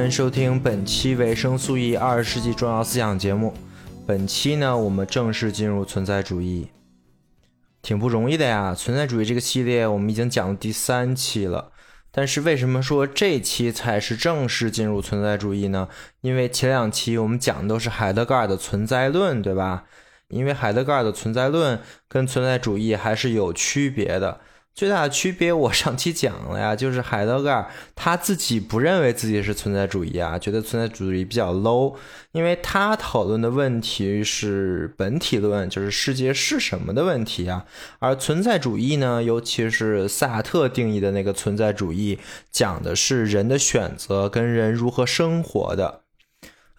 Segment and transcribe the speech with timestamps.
[0.00, 3.52] 欢迎收听本期维生素 E 二十世纪重要思想节目。
[4.06, 6.68] 本期呢，我们正式进入存在主义，
[7.82, 8.74] 挺不容易的呀。
[8.74, 11.70] 存在主义这个系列我们已经讲第三期了，
[12.10, 15.86] 但是为什么说这期才是正式进入存在主义呢？
[16.22, 19.84] 因为前两期我们讲的都是海德格尔的存在论，对吧？
[20.28, 21.78] 因为海德格尔的存在论
[22.08, 24.40] 跟存在主义还是有区别的。
[24.74, 31.96] 最大的区别，我上期讲了呀，就是海德格尔他自己不认为自己是存在主义啊，觉得存在主义比较 low，
[32.32, 37.66] 因为他讨论的问题是本体论，就是世界是什么的问题啊。
[37.98, 42.18] 而存在主义呢，尤其是萨特定义的那个存在主义，
[42.50, 46.02] 讲的是人的选择跟人如何生活的。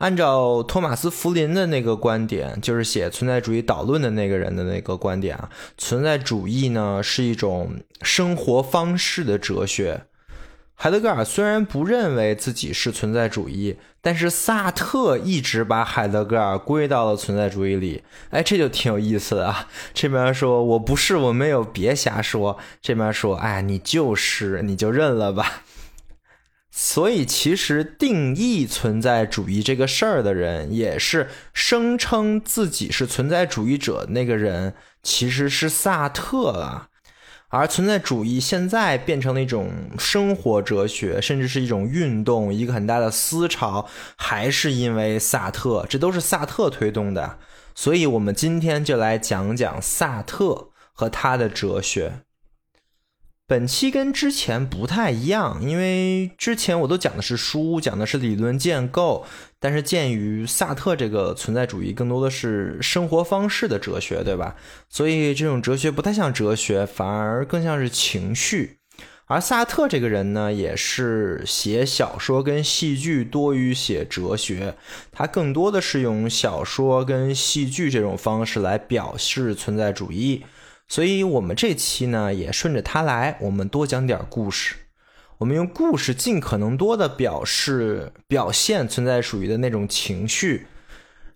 [0.01, 5.47] 按照托马斯·福林的那个观点，就是写《存在主义导论》的那个人的那个观点啊，
[5.77, 10.01] 存在主义呢是一种生活方式的哲学。
[10.73, 18.01] 海德格尔虽然不认为自己是存在主义，但是萨特一直把海德格尔归到了存在主义里。
[18.31, 19.67] 哎，这就挺有意思的啊。
[19.93, 22.57] 这边说我不是，我没有，别瞎说。
[22.81, 25.61] 这边说，哎，你就是，你就认了吧。
[26.73, 34.73] 所以，其实定义存在主义这个事儿的人，也是声称自己是存在主义者那个人，
[35.03, 36.87] 其实是萨特啊。
[37.49, 47.37] 而存在主义现在变成了一种生活哲学，甚至是一种运动，一个很大的思潮，还是因为萨特，这都是萨特推动的。
[47.75, 52.21] 所以，我们今天就来讲讲萨特和他的哲学。
[53.51, 59.25] 本期跟之前不太一样，因为之前我都讲的是书，讲的是理论建构，
[59.59, 64.55] 但是鉴于萨特这个存在主义更多的是生活方式的哲学，对吧？
[64.87, 68.77] 所以这种哲学不太像哲学，反而更像是情绪。
[69.25, 74.75] 而萨特这个人呢，也是写小说跟戏剧多于写哲学，
[75.11, 80.45] 他更多的是用小说跟戏剧这种方式来表示存在主义。
[80.91, 84.75] 所以，我们这期呢也顺着他来，我们多讲点故事。
[85.37, 90.67] 我们用故事尽可能多的表示、表现存在主义的那种情绪，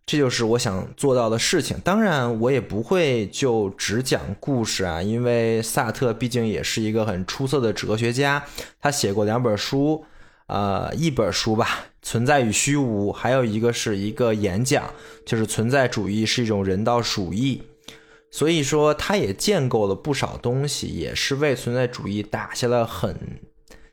[0.06, 1.80] 这就是我想做到的事情。
[1.86, 8.44] 当然，我也不会就只讲故事啊，因为萨特毕竟也是一个很出色的哲学家，
[8.82, 10.04] 他写过两本书，
[10.48, 11.66] 呃，一本书吧，
[12.02, 14.84] 《存在与虚无》，还有一个是一个演讲，
[15.26, 17.64] 就是存在主义是一种人道主义。
[18.36, 23.40] 所以说，他也建构了不少东西，也是为存在主义打下了很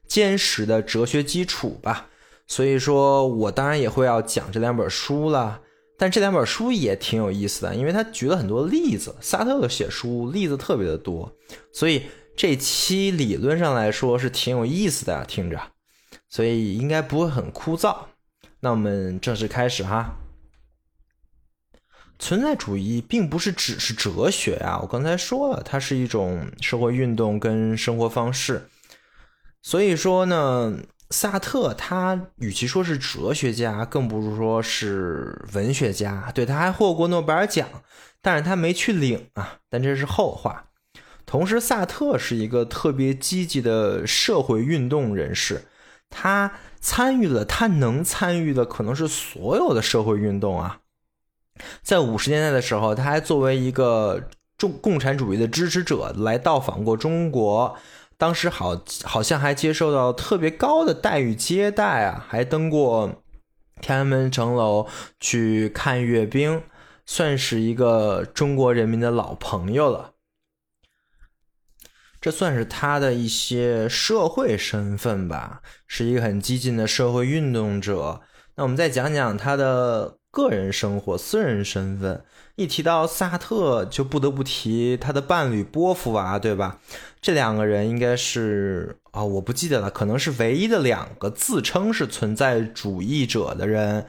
[0.09, 2.09] 坚实的哲学基础吧。
[2.49, 5.61] 所以说我当然也会要讲这两本书了，
[5.97, 9.15] 但这两本书也挺有意思的，因为他举了很多例子。
[9.21, 11.33] 萨特的写书例子特别的多，
[11.73, 15.61] 所以这期理论上来说是挺有意思的，听着，
[16.29, 17.97] 所以应该不会很枯燥。
[18.59, 20.17] 那我们正式开始哈。
[22.23, 28.69] 存在主义并不是只是哲学啊，我刚才说了，它是一种社会运动跟生活方式。
[29.61, 30.79] 所以说呢，
[31.11, 36.31] 萨特他与其说是哲学家，更不如说是文学家。
[36.33, 37.69] 对，他还获过诺贝尔奖，
[38.23, 39.59] 但是他没去领啊。
[39.69, 40.67] 但这是后话。
[41.27, 45.65] 同时，萨特是一个特别积极的社会运动人士，
[46.09, 50.79] 他参与了他能参与的可能是所有的社会运动啊。
[51.83, 57.77] 在五十年代的时候，他还作为一个中共产主义的支持者来到访过中国，
[58.17, 63.23] 当时好好像还接受到特别高的待遇接待啊，还登过
[63.81, 64.87] 天安门城楼
[65.19, 66.63] 去看阅兵，
[67.05, 70.13] 算是一个中国人民的老朋友了。
[72.21, 78.21] 这算是他的一些社会身份吧，是一个很激进的社会运动者。
[78.55, 82.25] 那我们再讲讲他的个人生活、私人身份。
[82.57, 86.81] 一提到萨特，就不得不提他的伴侣波伏娃，对吧？
[87.21, 94.07] 这两个人应该是啊，我不记得了，可能是唯一的两个自称是存在主义者的人，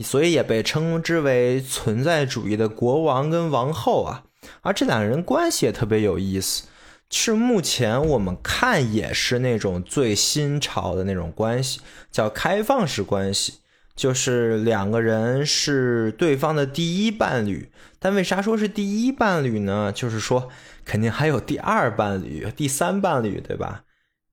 [0.00, 4.24] 所以也被称之为存在主义的国王跟王后啊。
[4.62, 6.64] 而这两个人关系也特别有意思。
[7.10, 11.80] 是目前我们看也是那种最新潮的那种关系，
[12.10, 13.54] 叫开放式关系，
[13.94, 17.70] 就是两个人是对方的第一伴侣。
[17.98, 19.90] 但为啥说是第一伴侣呢？
[19.94, 20.50] 就是说
[20.84, 23.84] 肯定还有第二伴侣、第三伴侣，对吧？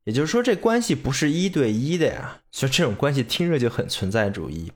[0.03, 4.71] 也就是说这关系不是一对一的呀，所以这种关系听着就很存在主义。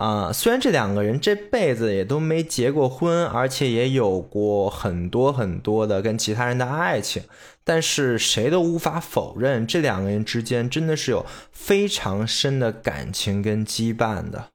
[0.00, 7.22] 啊，虽然这两个人这辈子也都没结过婚，而且也有过很多很多的跟其他人的爱情，
[7.64, 14.48] 但是谁都无法否认这两个人之间真的是有非常深的感情跟羁绊的。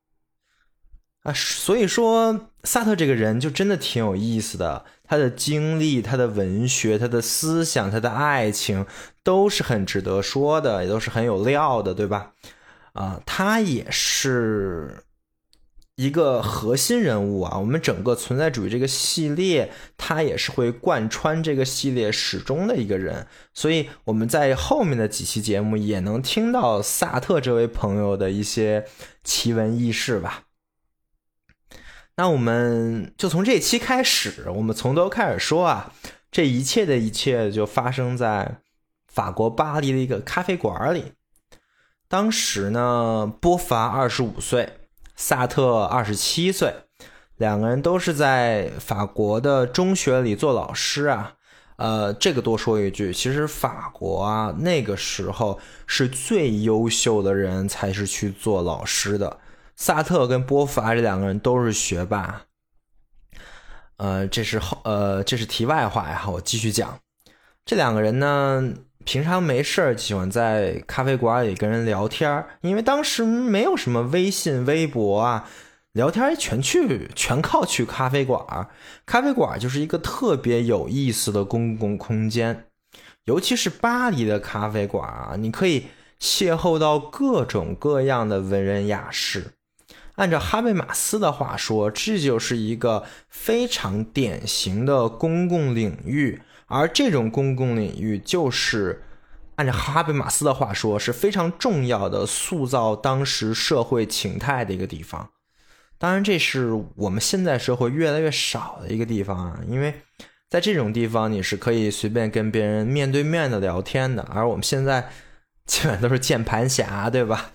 [1.22, 8.84] 啊，所以说萨特这个人就真的挺有意思的，他的经历、他的文学、他的思想、他的爱情
[9.22, 12.32] 都是很值得说的，也都是很有料的，对吧？
[12.94, 15.04] 啊，他也是。
[15.96, 28.86] 一个核心人物啊，我们整个存在主义这个系列，他也是会贯穿这个系列始终的一个人，所以我们在后面的几期节目也能听到萨特这位朋友的一些
[29.24, 30.44] 奇闻异事吧。
[32.18, 35.94] 那我们就从这期开始，我们从头开始说啊，
[36.30, 38.58] 这一切的一切就发生在
[39.08, 41.14] 法国巴黎的一个咖啡馆里。
[42.10, 44.82] 当时呢，波伐二十五岁。
[45.16, 46.76] 萨特二十七岁，
[47.38, 51.36] 两个人都是在法国的中学里做老师啊。
[51.78, 59.40] 呃，这个多说一句，其实法国啊那个时候是最优秀的人才是去做老师的。
[59.76, 62.44] 萨特跟波伏娃这两个人都是学霸。
[63.98, 67.00] 呃，这是后呃这是题外话呀，我继续讲。
[67.66, 68.74] 这两个人呢。
[69.06, 75.48] 平常没事儿喜欢在咖啡馆里跟人聊天儿因为当时没有什么微信、微博啊，
[75.94, 78.68] 聊天儿全去全靠去咖啡馆儿
[79.06, 82.66] 咖啡馆儿就是一个特别有意思的公共空间，
[83.26, 85.86] 尤其是巴黎的咖啡馆啊，你可以
[86.20, 89.52] 邂逅到各种各样的文人雅士。
[90.16, 96.42] 按照哈贝马斯的话说，这就是一个非常典型的公共领域。
[96.68, 99.04] 而这种公共领域，就是
[99.56, 105.30] 按照哈贝马斯的话说，是非常重要的塑造当时社会情态的一个地方。
[105.98, 109.94] 当然，这是我们现在社会越来越少的一个地方啊，因为
[110.50, 115.10] 在这种地方，你是可以随便跟别人面对面的聊天的，而我们现在
[115.66, 117.52] 基本都是键盘侠，对吧？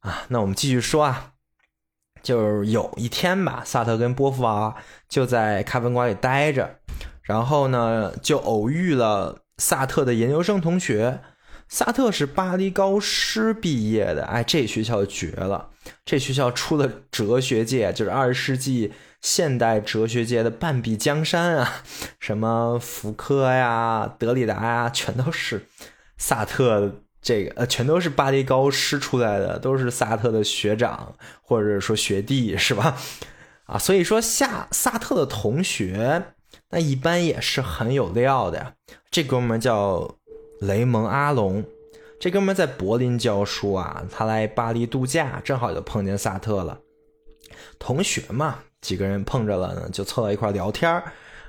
[0.00, 1.32] 啊，那我们继续说啊，
[2.22, 4.76] 就是有一天吧，萨特跟波伏娃
[5.08, 6.78] 就在咖啡馆里待着。
[7.30, 11.20] 然后呢，就偶遇了萨特的研究生同学。
[11.68, 15.68] 萨特是巴黎高师毕业的，哎，这学校绝了！
[16.04, 21.84] 这学校出了哲学界，就是二十世纪现代哲学界的半壁江山啊，
[22.18, 25.66] 什么福柯呀、德里达呀，全都是
[26.18, 32.96] 萨特这个，呃，全都是巴黎高师出来的，都是萨特的学长或者说学弟，是吧？
[33.66, 36.34] 啊，所以说夏萨特的同学。
[36.70, 38.74] 那一般也是很有料的呀。
[39.10, 40.16] 这哥们叫
[40.60, 41.64] 雷蒙阿隆，
[42.18, 44.04] 这哥们在柏林教书啊。
[44.10, 46.78] 他来巴黎度假，正好就碰见萨特了。
[47.78, 51.02] 同学嘛，几个人碰着了呢，就凑到一块聊天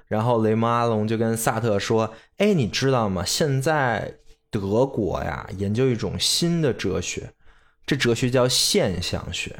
[0.08, 3.24] 然后雷蒙阿隆就跟萨特说：“哎，你知道吗？
[3.24, 4.16] 现在
[4.50, 7.32] 德国呀，研究一种新的哲学，
[7.86, 9.56] 这哲学叫现象学。”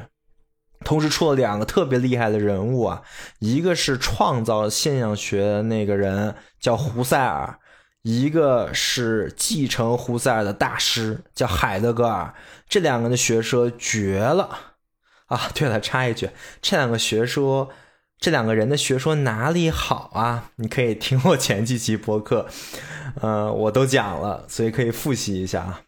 [0.82, 3.02] 同时出了两个特别厉害的人物啊，
[3.38, 7.58] 一个是创造现象学的那个人叫胡塞尔，
[8.02, 12.34] 一个是继承胡塞尔的大师叫海德格尔。
[12.68, 14.58] 这两个的学说绝了
[15.26, 15.50] 啊！
[15.54, 17.70] 对了，插一句，这两个学说
[18.18, 20.50] 这两个人的学说哪里好啊？
[20.56, 22.46] 你可以听我前几期播客，
[23.20, 25.82] 呃，我都讲了，所以可以复习一下啊。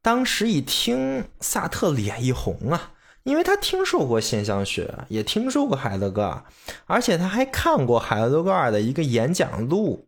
[0.00, 2.90] 当时一听，萨特脸一红啊，
[3.24, 6.44] 因为他听说过现象学，也听说过海德格尔，
[6.86, 10.06] 而且他还看过海德格尔的一个演讲录，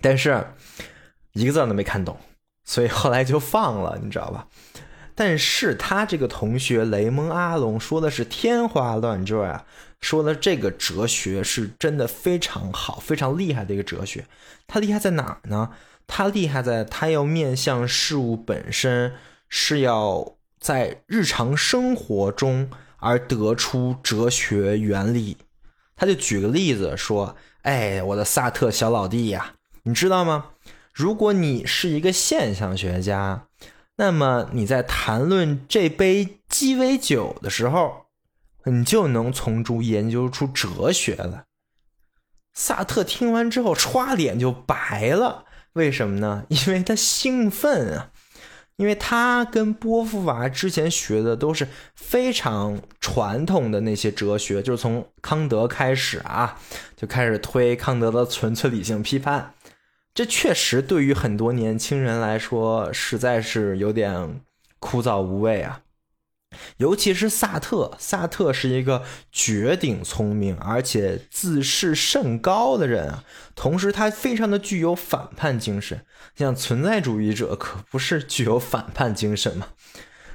[0.00, 0.46] 但是
[1.32, 2.16] 一个字都没看懂，
[2.64, 4.46] 所以后来就放了，你知道吧？
[5.14, 9.66] 但是他这个同学雷蒙阿隆说的是天花乱坠啊，
[10.00, 14.24] 说的这个哲学是真的非常好、非常厉害的一个哲学。
[14.68, 15.70] 他厉害在哪儿呢？
[16.06, 19.12] 他厉害在他要面向事物本身，
[19.48, 25.36] 是要在日常生活中而得出哲学原理。
[25.96, 30.50] 他就举个例子说：“哎，我的萨特小老弟呀，你知道吗？
[30.92, 33.44] 如果你是一个现象学家。”
[34.00, 38.06] 那么你在谈论这杯鸡尾酒的时候，
[38.64, 41.46] 你就能从中研究出哲学了。
[42.54, 45.46] 萨特听完之后，歘脸就白了。
[45.72, 46.44] 为什么呢？
[46.48, 48.12] 因为他兴奋啊，
[48.78, 51.66] 因为他跟波伏娃之前学的都是
[51.96, 56.56] 非常传统的那些哲学，就是从康德开始啊，
[56.96, 59.52] 就开始推康德的纯粹理性批判。
[60.14, 64.40] 这确实对于很多年轻人来说，实在是有点
[64.78, 65.80] 枯燥无味啊。
[66.76, 73.24] 尤其是萨特，萨特是一个绝顶聪明而且自视甚高的人啊。
[73.56, 76.04] 同时，他非常的具有反叛精神。
[76.36, 79.68] 像存在主义者可不是具有反叛精神吗？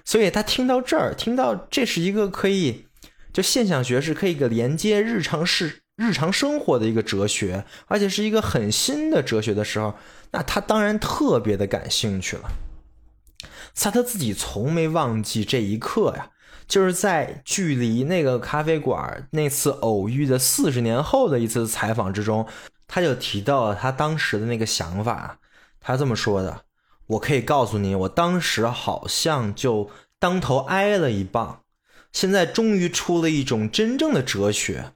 [0.03, 2.87] 所以他听到这儿，听到这是一个可以，
[3.31, 5.79] 就现象学是可以连接日常事。
[5.95, 9.93] 日常生活的一个哲学，而且是一个很新的哲学的时候，
[10.31, 12.49] 那他当然特别的感兴趣了。
[13.73, 16.29] 萨特自己从没忘记这一刻呀，
[16.67, 22.47] 就是在距离那个咖啡馆那次偶遇的四十年后的一次采访之中，
[22.87, 25.39] 他就提到了他当时的那个想法。
[25.81, 26.65] 他这么说的
[27.07, 29.89] ：“我可以告诉你，我当时好像就
[30.19, 31.63] 当头挨了一棒，
[32.11, 34.93] 现在终于出了一种真正的哲学。”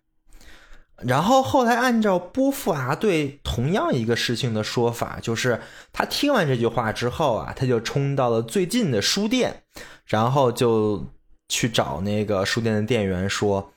[1.06, 5.62] 然后后来按照波伏娃对同样一个事情的说法，就是
[5.94, 9.64] 他听完这句话之后啊，他就冲到了最近的书店，
[10.06, 11.06] 然后就
[11.48, 13.72] 去找那个书店的店员说：“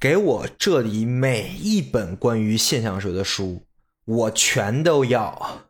[0.00, 3.62] 给我这里每一本关于现象学的书，
[4.04, 5.62] 我全都要。”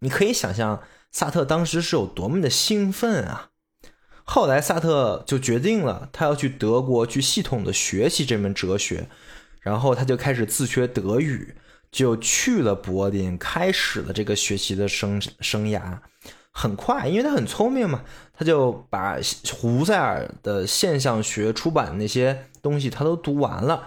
[0.00, 3.50] 你可以想象萨特当时是有多么的兴奋啊！
[4.30, 9.08] 后来，萨特就决定了，他要去德国去系统的学习这门哲学，
[9.62, 11.56] 然后他就开始自学德语，
[11.90, 15.98] 就去了柏林，开始了这个学习的生生涯。
[16.52, 18.02] 很快，因为他很聪明嘛，
[18.36, 19.16] 他就把
[19.58, 23.86] 胡塞尔的现象学出版那些东西他都读完了，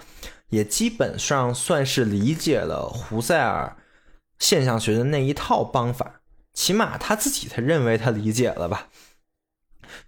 [0.50, 3.78] 也基本上算是理解了胡塞尔
[4.40, 6.22] 现象学的那一套方法，
[6.56, 8.88] 起码他自己他认为他理解了吧。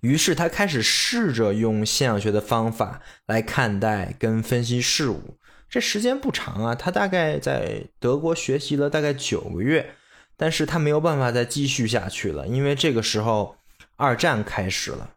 [0.04, 5.38] 于是他开始试着用现象学的方法来看待跟分析事物。
[5.70, 9.96] 这时间不长啊，他大概在德国学习了大概九个月，
[10.36, 13.56] 但是他没有办法再继续下去了，因为这个时候
[13.96, 15.12] 二战开始了。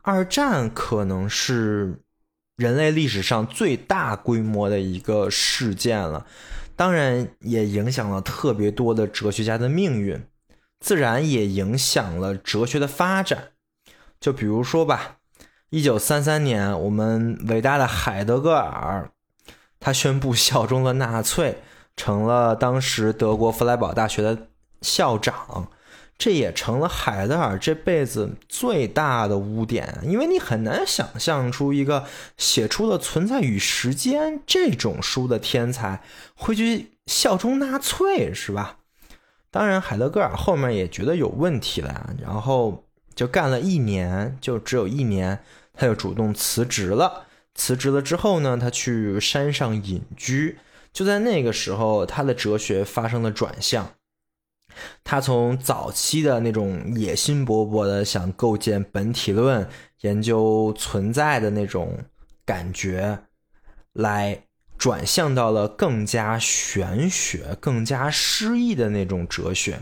[0.00, 2.02] 二战可能是
[2.56, 6.26] 人类历史上最大规模的一个事件了，
[6.74, 10.18] 当然也影响了特别多的哲学家的命运。
[10.86, 13.48] 自然也影响了哲学的发展，
[14.20, 15.16] 就比如说吧，
[15.70, 19.10] 一九三三年，我们伟大的海德格尔，
[19.80, 21.58] 他宣布效忠了纳粹，
[21.96, 24.46] 成了当时德国弗莱堡大学的
[24.80, 25.72] 校长，
[26.16, 32.04] 这也成了海德尔这辈子最大的污点，因为你很难想象出一个
[32.36, 36.04] 写出了《存在与时间》这种书的天才
[36.36, 38.76] 会去效忠纳粹，是吧？
[39.58, 42.84] 当然，海德格尔后面也觉得有问题了，然后
[43.14, 47.24] 就干了一年，就只有一年，他就主动辞职了。
[47.54, 50.58] 辞职了之后呢，他去山上隐居。
[50.92, 53.92] 就在那个时候，他的哲学发生了转向。
[55.02, 59.66] 他从早期的那种野心勃勃的想构建本体论、
[60.02, 61.98] 研究存在的那种
[62.44, 63.20] 感觉，
[63.94, 64.42] 来。
[64.78, 69.80] 转向到了更加玄学、更加诗意的那种哲学。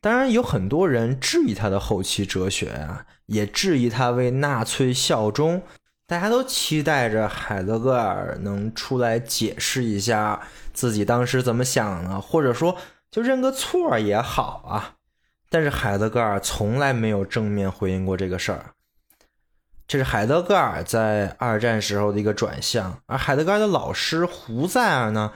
[0.00, 5.62] 当然，有很多人质疑他的后期哲学啊，也质疑他为纳粹效忠。
[6.06, 10.40] 大家都期待着海德格尔能出来解释一下
[10.72, 12.76] 自己当时怎么想的，或者说
[13.10, 14.94] 就认个错也好啊。
[15.50, 18.75] 但是海德格尔从来没有正面回应过这个事儿。
[19.88, 25.32] 这是海德格尔在二战时候的一个转向，而海德格尔的老师胡塞尔呢，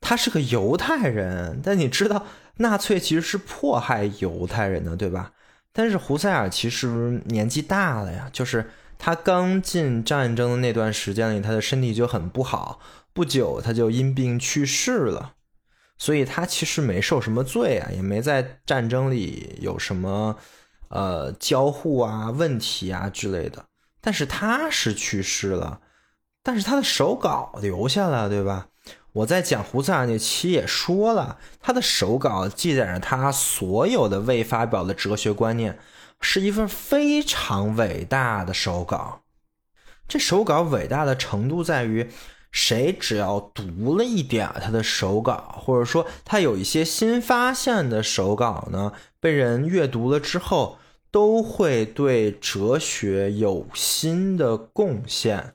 [0.00, 2.26] 他是个犹太人，但你知道
[2.58, 5.32] 纳粹其实是迫害犹太人的，对吧？
[5.72, 12.78] 但是胡塞尔其实年纪大了呀，就是他刚进战争的那段时间里，他的身体就很不好，
[13.14, 15.32] 不久他就因病去世了，
[15.96, 20.36] 所以他其实没受什么罪啊，也没在战争里有什么
[20.88, 23.64] 呃交互啊、问题啊之类的。
[24.06, 25.80] 但是他是去世了，
[26.40, 28.68] 但是他的手稿留下了，对吧？
[29.14, 35.80] 我在讲胡塞尔那期也说了，他的手稿记载着他所有的未发表的哲学观念，
[36.20, 39.22] 是一份非常伟大的手稿。
[40.06, 42.08] 这手稿伟大的程度在于，
[42.52, 50.78] 谁只要读了一点他的手稿，或者说他有一些新发现的手稿呢，被人阅读了之后。
[51.16, 55.54] 都会对哲学有新的贡献，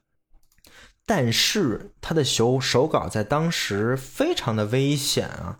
[1.05, 5.59] 但是他的手手稿在当时非常的危险啊，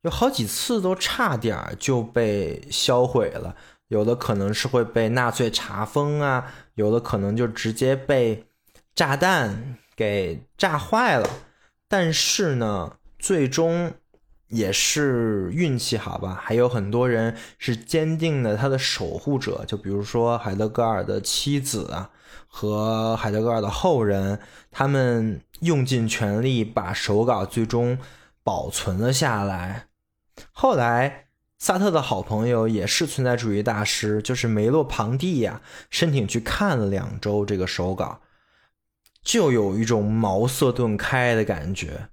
[0.00, 3.54] 有好几次都差点就被销毁了，
[3.86, 8.48] 有的可能是会被纳粹查封啊，有的可能就直接被
[8.92, 11.30] 炸弹给炸坏了，
[11.86, 13.94] 但是呢，最终。
[14.52, 22.10] 也是运气好吧，还有很多人是坚定的他的守护者，就比如说海德格尔的妻子啊，
[22.46, 24.38] 和海德格尔的后人，
[24.70, 27.98] 他们用尽全力把手稿最终
[28.44, 29.86] 保存了下来。
[30.52, 31.28] 后来，
[31.58, 38.20] 萨特的好朋友也是存在主义大师，就是梅洛庞蒂呀，申请去看了两周这个手稿，
[39.24, 42.08] 就有一种茅塞顿开的感觉。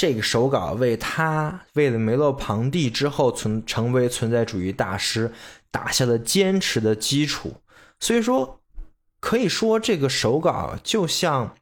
[0.00, 5.30] 这个手稿为他为了梅洛庞蒂之后存成为存在主义大师
[5.70, 7.56] 打下了坚实的基础，
[7.98, 8.62] 所以说
[9.20, 11.54] 可以说这个手稿就像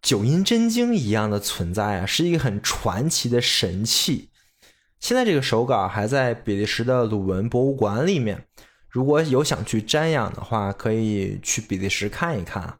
[0.00, 4.30] 九阴真经一样的存在啊，是一个很传奇的神器。
[4.98, 8.46] 现在这个手稿还在比利时的鲁文博物馆里面，
[8.88, 12.78] 如果有想去瞻仰的话，可以去比利时看一看。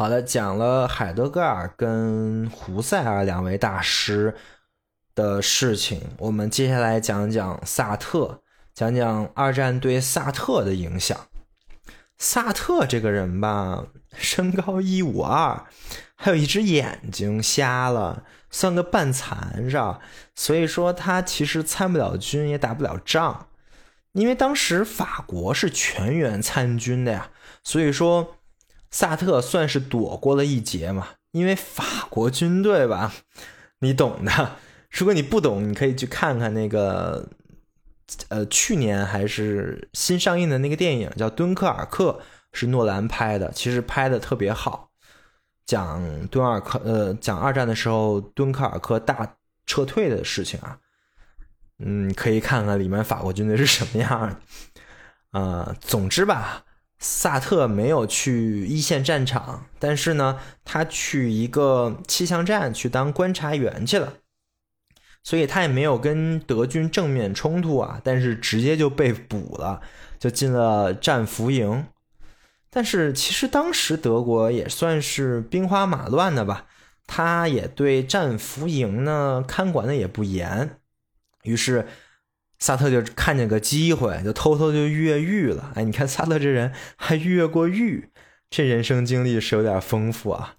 [0.00, 4.34] 好的，讲了海德格尔跟胡塞尔两位大师
[5.14, 8.40] 的事情，我们接下来讲讲萨特，
[8.72, 11.26] 讲讲二战对萨特的影响。
[12.16, 13.84] 萨特这个人吧，
[14.14, 15.66] 身高一五二，
[16.16, 20.00] 还有一只眼睛瞎了，算个半残是吧
[20.34, 23.48] 所以说他其实参不了军，也打不了仗，
[24.12, 27.28] 因为当时法国是全员参军的呀，
[27.62, 28.36] 所以说。
[28.90, 33.12] 萨特算是躲过了一劫嘛，因为法国军队吧，
[33.80, 34.56] 你懂的。
[34.90, 37.28] 如果你不懂，你可以去看看那个，
[38.28, 42.20] 呃，去年还是新上映的那个电影叫《敦刻尔克》，
[42.52, 44.90] 是诺兰拍的，其实拍的特别好，
[45.64, 50.78] 讲敦尔克，呃，讲二战的时候敦刻尔克大撤退的事情啊。
[51.78, 55.40] 嗯，可以看看里面法国军队是什么样的。
[55.40, 56.64] 啊，总之吧。
[57.02, 64.12] 萨特没有去一线战场，但是呢，他去一个气象站去当观察员去了，
[65.24, 69.80] 所以他也没有跟德军正面冲突啊，但是直接就被捕了，
[70.18, 71.86] 就进了战俘营。
[72.68, 76.66] 但是其实当时德国也算是兵荒马乱的吧，
[77.06, 80.78] 他也对战俘营呢看管的也不严，
[81.44, 81.88] 于是。
[82.60, 85.72] 萨特就看见个机会，就偷偷就越狱了。
[85.74, 88.10] 哎，你看萨特这人还越过狱，
[88.48, 90.56] 这人生经历是有点丰富啊。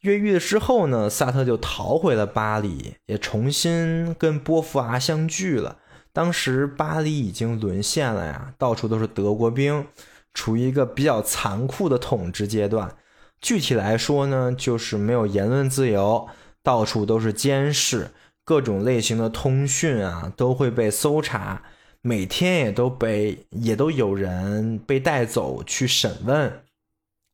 [0.00, 5.78] 越狱了之后呢，萨特就逃回了巴黎，也重新跟波伏娃相聚了。
[6.12, 9.86] 当时巴黎已经沦陷了呀，到处都是德国兵，
[10.32, 12.96] 处于一个比较残酷的统治阶段。
[13.40, 16.26] 具体来说呢，就是没有言论自由，
[16.62, 18.12] 到处都是监视。
[18.46, 21.62] 各种类型的通讯啊，都会被搜查，
[22.00, 26.62] 每天也都被也都有人被带走去审问，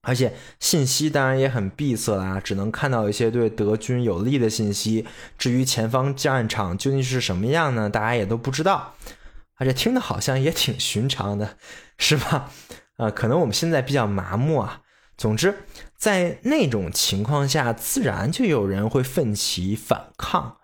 [0.01, 5.07] 而且信息当然也很闭塞啦，只能看到一些对德军有利的信息。
[5.37, 7.91] 至于前方战场究竟是什么样呢？
[7.91, 8.95] 大家也都不知道，
[9.59, 11.59] 而且听的好像也挺寻常的，
[11.99, 12.51] 是吧？
[12.97, 14.81] 啊，可能我们现在比较麻木啊。
[15.19, 15.55] 总之，
[15.95, 20.57] 在那种情况下，自然就有人会奋起反抗。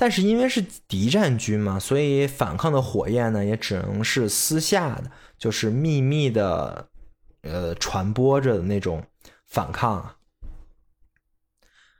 [0.00, 6.88] 但是因为是敌占军嘛，所以反抗的火焰呢，也只能是私下的，就是秘密的，
[7.42, 9.04] 呃，传播着的那种
[9.46, 10.16] 反抗啊。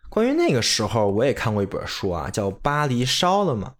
[0.08, 3.74] 关于那个时候，我也看过一本书啊，叫《巴黎烧了》嘛，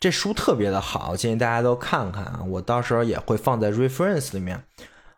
[0.00, 2.42] 这书特别的好，建议大家都看看啊。
[2.48, 4.64] 我到时候也会放在 reference 里面。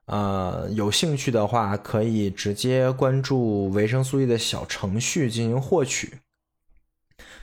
[0.06, 6.18] 呃，有兴趣的话，可以直接关注维生素 E 的小程序进行获取。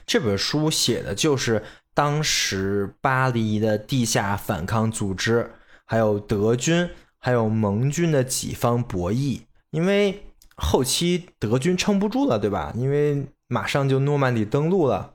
[0.06, 1.62] 这本书写的就是
[1.92, 5.50] 当时巴黎的地下反抗组织，
[5.84, 9.42] 还有德军，还有盟军的几方博弈。
[9.70, 10.24] 因为
[10.56, 12.72] 后期德军撑不住了，对吧？
[12.76, 15.14] 因为马上就诺曼底登陆了，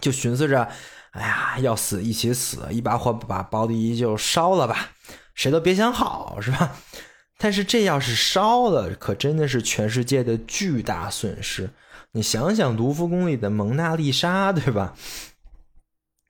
[0.00, 0.68] 就寻思着，
[1.12, 4.90] 哎呀，要死一起死，一把火把巴黎就烧了吧。
[5.34, 6.76] 谁都别想好，是吧？
[7.38, 11.70] 但是这要是烧了，可真的是全世界的巨大损失。
[12.12, 14.94] 你想想卢浮宫里的蒙娜丽莎，对吧？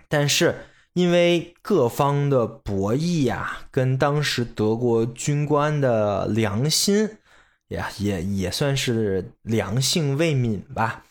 [0.08, 0.56] 但是
[0.94, 7.18] 因为各方的博弈呀，跟当时德国军官的良心
[7.68, 11.04] 呀，也也算是良性未泯吧。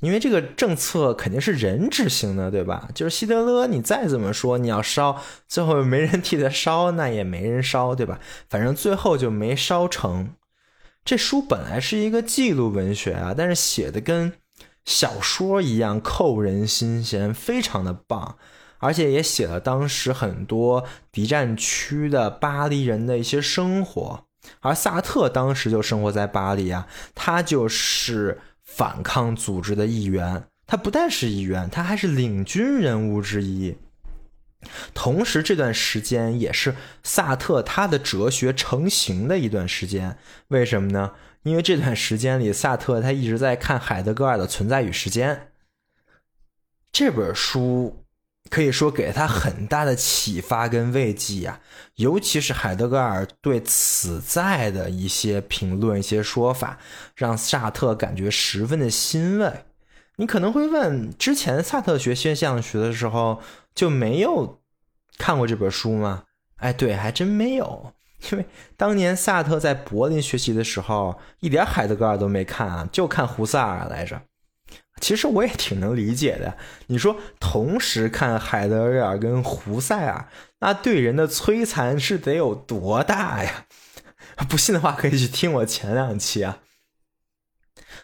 [0.00, 2.88] 因为这个政策肯定是人执行的，对吧？
[2.94, 8.20] 就是希特勒，你再怎么说你要烧，最后没人替他烧，那也没人烧，对吧？
[8.48, 10.34] 反正最后就没烧成。
[11.06, 14.34] 这书本来是一个记录文学啊，但是写的跟
[14.84, 18.36] 小说一样扣人心弦，非常的棒，
[18.78, 24.24] 而且也写了当时很多敌占区的巴黎人的一些生活。
[24.60, 28.40] 而萨特当时就生活在巴黎啊，他就是。
[28.68, 33.74] 反抗组织的一员，他不但是一员，他还是领军人物之一。
[34.94, 40.18] 同时，这段时间也是萨特他的哲学成型的一段时间。
[40.48, 41.12] 为什么呢？
[41.42, 45.34] 因为这段时间里，萨特他一直在看海德格尔的《存在与时间》
[46.90, 48.02] 这本书。
[48.48, 51.58] 可以说给他很大的启发跟慰藉呀，
[51.96, 56.78] 尤其是海德格尔对此在的一些评论、一些说法，
[57.16, 59.52] 让萨特感觉十分的欣慰。
[60.18, 63.42] 你可能会问，之前萨特学现象学的时候
[63.76, 64.60] 就没有
[65.16, 66.24] 看过这本书吗？
[66.56, 67.92] 哎，对，还真没有，
[68.32, 74.22] 因为当年萨特在柏林学习的时候，一点海德格尔都没看啊，就看胡塞尔来着。
[74.98, 76.56] 其实我也挺能理解的。
[76.86, 80.26] 你说同时看海德格尔跟胡塞尔，
[80.60, 83.66] 那对人的摧残是得有多大呀？
[84.48, 86.60] 不信的话，可以去听我前两期啊。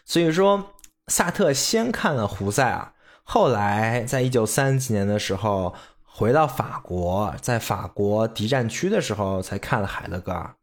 [0.05, 0.75] 所以说，
[1.07, 2.92] 萨特先看了胡塞尔，
[3.23, 10.55] 后来在一九三几年的时候回到法国，在法国敌占区的时候才看了海德格尔。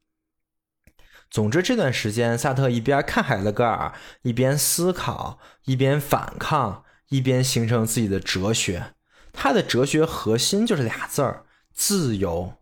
[1.31, 8.95] 总之，这段时间，萨特一边看海德格尔，一边思考，一边反抗，一边形成自己的哲学。
[9.33, 12.60] 他的哲学核心就是俩字儿：自由。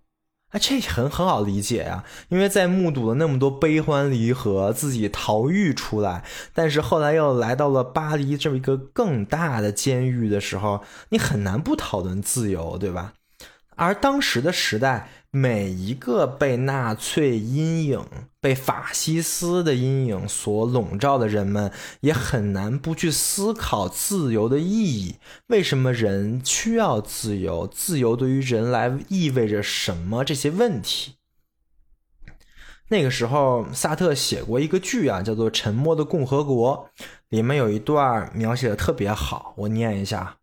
[0.50, 13.12] 啊，这很很好理解呀，因为在目睹了那么多悲欢离合，自己逃狱出来，但是后来又来到了巴黎这么一个更大的监狱的时候，你很难不讨论自由，对吧？
[13.76, 15.08] 而当时的时代。
[15.30, 18.02] 每一个被纳粹阴影、
[18.40, 25.16] 被法西斯的阴影所笼罩的人们，也很难不去思考自由的意义。
[25.48, 27.66] 为什么人需要自由？
[27.66, 30.24] 自由对于人来意味着什么？
[30.24, 31.16] 这些问题。
[32.88, 36.88] 那个时候，萨特写过一个剧啊，叫做《沉默的共和国》，
[37.28, 40.37] 里面有一段描写的特别好，我念一下。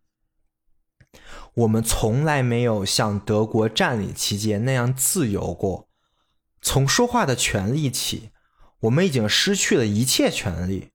[1.56, 5.88] 我们从来没有像德国占领期间那样自由过。
[6.60, 8.28] 从说话的权利起，
[8.80, 10.90] 我们已经失去了一切权利。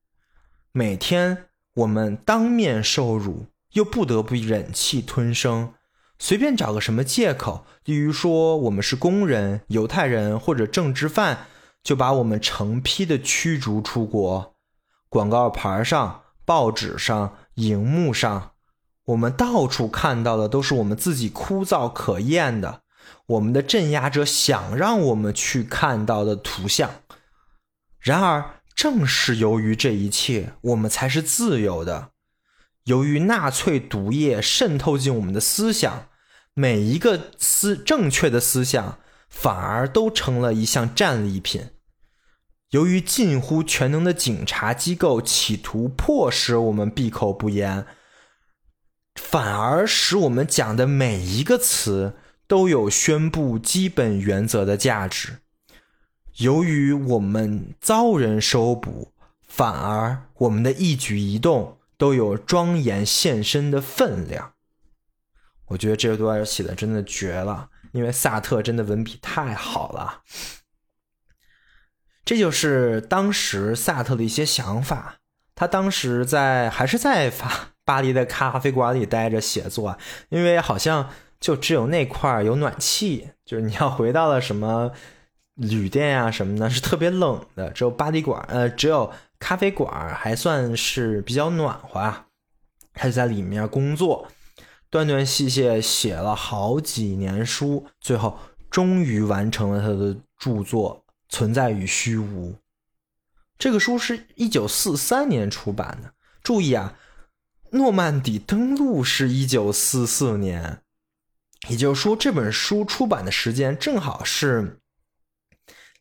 [0.71, 5.74] 每天我们当面受辱，又不得不忍气吞声，
[6.19, 11.47] 随便找个什么借口，例如说我们是工人、犹太人或者政治犯，
[11.82, 14.54] 就把我们成批的驱逐出国。
[15.10, 18.52] 广告牌上、报纸上、荧幕上。
[19.05, 22.81] 我们到处看到的都是我们自己枯燥可厌的，
[23.25, 26.91] 我们的镇压者想让我们去看到的图像。
[27.99, 32.11] 然而，正是由于这一切，我们才是自由的。
[32.85, 36.07] 由于纳粹毒液渗透进我们的思想，
[36.53, 41.69] 每一个思正确的思想反而都成了一项战利品。
[42.69, 47.85] 由于近乎全能的警察机构企图迫使我们闭口不言。
[49.29, 52.15] 反而使我们讲的每一个词
[52.47, 55.38] 都有宣布基本原则的价值。
[56.38, 59.13] 由于我们遭人收捕，
[59.47, 64.53] 反而我们的一举一动都有庄严现身的分量。
[65.67, 70.23] 我觉得这段写的真的绝了，因为萨特真的文笔太好了。
[72.25, 75.19] 这就是当时萨特的一些想法。
[75.55, 77.69] 他当时在还是在法。
[77.91, 79.97] 巴黎的咖啡馆里待着写作，
[80.30, 81.10] 因为好像
[81.41, 83.27] 就只有那块有暖气。
[83.43, 84.93] 就是你要回到了什么
[85.56, 92.27] 旅店啊什么的，是特别冷的，只有巴黎馆，呃，只有咖啡馆还算是比较暖和啊。
[92.93, 94.30] 他就在里面工作，
[94.89, 102.51] 断断续续写了好几年书，最后终于完成了他的著作《存在与虚无》。
[103.58, 106.13] 这个书是一九四三年出版的。
[106.41, 106.95] 注意啊，
[107.71, 110.81] 诺曼底登陆是一九四四年，
[111.69, 114.79] 也就是说，这本书出版的时间正好是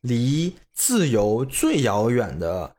[0.01, 2.75] 离自由最遥远的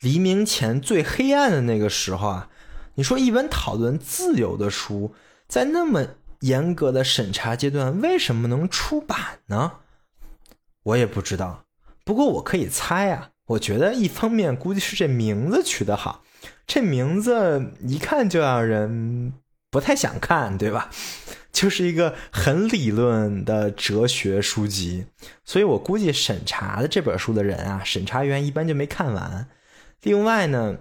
[0.00, 2.50] 黎明前最黑暗的那个时候啊。
[2.98, 5.14] 你说一本讨论自由的书，
[5.48, 6.06] 在那么
[6.40, 9.80] 严格的审查阶段，为什么能出版呢？
[10.82, 11.64] 我也不知道。
[12.04, 16.22] 不过我可以猜啊，我觉得一方面估计是这名字取得好，
[16.66, 19.32] 这名字一看就让人
[19.70, 20.90] 不太想看，对吧？
[21.52, 25.06] 就是一个很理论的哲学书籍，
[25.44, 29.48] 所以我估计审查的这本书的人啊，审查员一般就没看完。
[30.02, 30.76] 另外呢。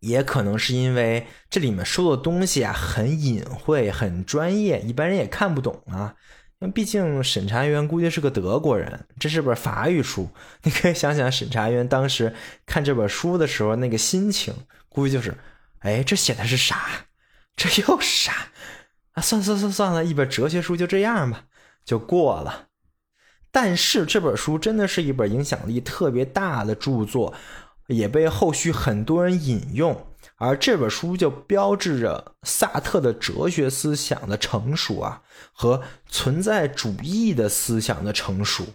[0.00, 6.14] 也可能是因为这里面说的东西啊很隐晦、很专业，一般人也看不懂啊。
[6.60, 10.28] 因为毕竟审查员估计是个德国人，这是本法语书，
[10.62, 12.32] 你可以想想审查员当时
[12.66, 14.54] 看这本书的时候那个心情，
[14.96, 15.36] 估计就是：
[15.80, 17.06] 哎，这写的是啥？
[17.54, 18.32] 这又是啥？
[19.12, 21.44] 啊，算算算算了，一本哲学书就这样吧，
[21.84, 22.68] 就过了。
[23.50, 27.34] 但是这本书真的是一本影响力特别大的著作。
[27.88, 38.66] 也被后续很多人引用，而这本书就标志着萨特的哲学思想的成熟啊，和存在主义的思想的成熟，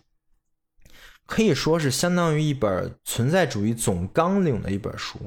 [1.25, 5.19] 可以说是相当于一本存在主义总纲领的一本书。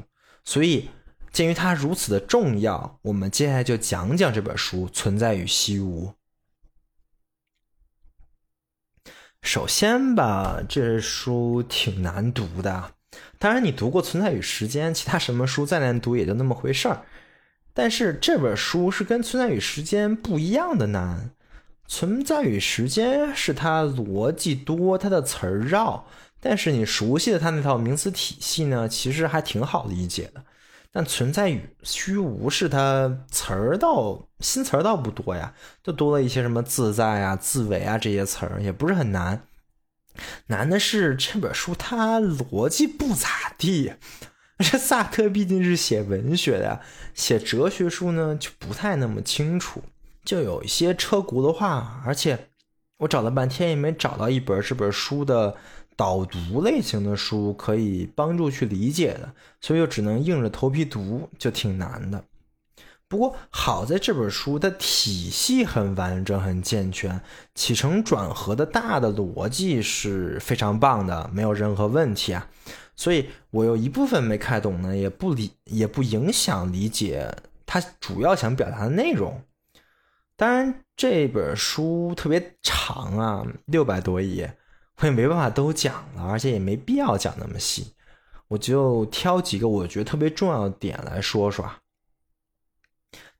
[0.44, 0.90] 所以，
[1.32, 6.08] 鉴于它如此的重要，我们接下来就讲讲这本书《存在与虚无》。
[9.42, 12.92] 首先吧，这书挺难读的。
[13.38, 17.04] 当然，你读过《存在与时间》，其他什么书再难读也就那么回事儿。
[17.72, 21.30] 但是这本书是跟《存在与时间》不一样的难，
[21.88, 26.06] 《存在与时间》是它逻辑多，它的词儿绕，
[26.44, 30.44] 但是你熟悉的它那套名词体系呢，其实还挺好理解的。
[30.92, 39.42] 但《存在与虚无》是它词儿倒新词儿倒不多呀，就多了一些什么自在啊、自为啊这些词儿，也不是很难。
[40.48, 43.94] 难的是这本书，它逻辑不咋地。
[44.60, 46.80] 这萨特毕竟是写文学的，
[47.14, 49.82] 写哲学书呢就不太那么清楚，
[50.24, 52.02] 就有一些车轱辘话。
[52.06, 52.50] 而且
[52.98, 55.56] 我找了半天也没找到一本这本书的
[55.96, 62.24] 导读类型的书可以帮助去理解的，所以就只能硬着头皮读，就挺难的。
[63.06, 67.20] 不过好在这本书的体系很完整、很健全，
[67.54, 72.48] 起承转合的大的逻辑是非常棒的，没有任何问题啊。
[72.96, 77.32] 所以我有一部分没看懂呢，也不理也不影响理解
[77.66, 79.42] 它主要想表达的内容。
[80.36, 84.56] 当然这本书特别长啊，六百多页，
[84.98, 87.94] 我也没办法都讲了，而且也没必要讲那么细，
[88.48, 91.70] 我就挑几个我觉得特别重要的点来说说。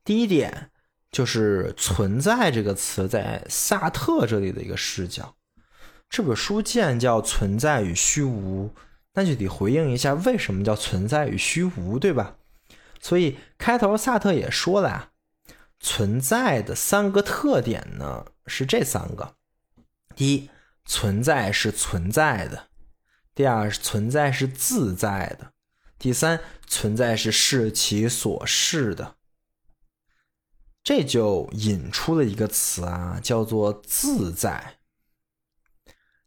[0.03, 0.69] 第一点
[1.11, 5.35] 就是“存在”这个词在萨特这里的一个视角。
[6.09, 8.69] 这本书既然叫“存在与虚无”，
[9.15, 12.35] 那就得回应一下为什么叫“存在与虚无”，对吧？
[12.99, 15.11] 所以开头萨特也说了呀，
[15.79, 19.35] 存在的三个特点呢是这三个：
[20.15, 20.49] 第一，
[20.85, 22.67] 存在是存在的；
[23.33, 25.47] 第二，存在是自在的；
[25.97, 29.15] 第三，存在是视其所示的。
[30.83, 34.75] 这就引出了一个词啊，叫做自在。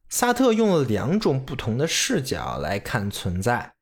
[0.09, 3.75] 萨特用了两种不同的视角来看存在，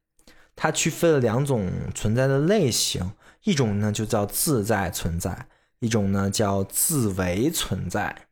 [0.55, 3.13] 他区分了两种存在的类型，
[3.45, 8.26] 一种呢就叫自在存在，一种呢叫自为存在。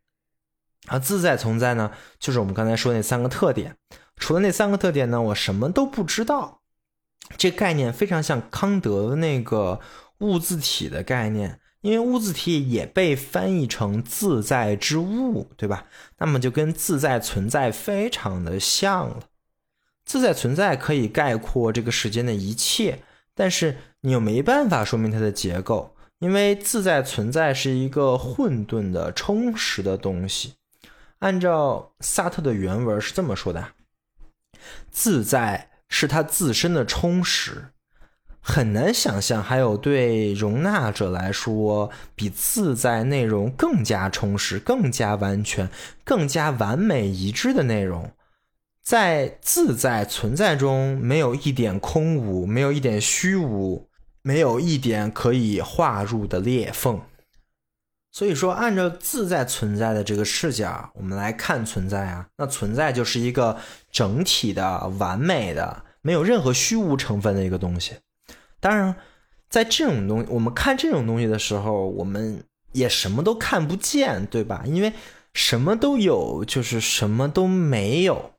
[0.86, 3.76] 而自在存在呢，就是我们刚才说那三个特点。
[4.16, 6.60] 除了那三个特点呢，我什么都不知道。
[7.36, 9.80] 这概念非常像康德的那个
[10.18, 11.60] 物自体的概念。
[11.80, 15.84] 因为物自体也被翻译成自在之物，对吧？
[16.16, 19.24] 那么就跟自在存在非常的像了。
[20.06, 23.00] 自在存在可以概括这个世间的一切，
[23.34, 30.54] 但是你又没办法说明它的结构，因为自在存在是一个混沌的、充实的东西。
[31.24, 33.68] 按照萨特的原文是这么说的：
[34.90, 37.70] 自在是他自身的充实。
[38.40, 45.70] 很难想象还有对容纳者来说比自在内容更加充实、更加完全、
[46.04, 48.12] 更加完美一致的内容。
[48.82, 53.88] 在自在存在中，没有一点空无，没有一点虚无，
[54.20, 57.00] 没有一点可以划入的裂缝。
[58.14, 63.58] 所以说，按照自在存在的这个视角，我们来看存在啊，那存在就是一个
[63.90, 67.94] 整体的、完美的，没有任何虚无成分的一个东西。
[68.60, 68.94] 当然，
[69.50, 74.62] 在这种东西，我们看这种东西的时候，我们也什么都看不见，对吧？
[74.64, 74.92] 因为
[75.32, 78.34] 什么都有，就是什么都没有。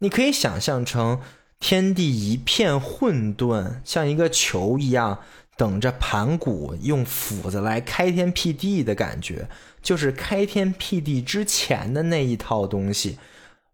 [0.00, 1.20] 你可以想象成
[1.60, 5.20] 天地一片混沌，像一个球一样，
[5.60, 9.46] 等着盘古用斧子来开天辟地的感觉，
[9.82, 13.18] 就是开天辟地之前的那一套东西，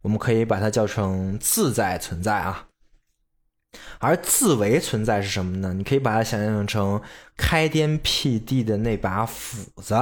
[0.03, 2.66] 我们可以把它叫成自在存在啊。
[4.01, 5.75] 而自为存在是什么呢？
[5.75, 7.01] 你可以把它想象成
[7.37, 9.94] 开天辟地的那把斧子。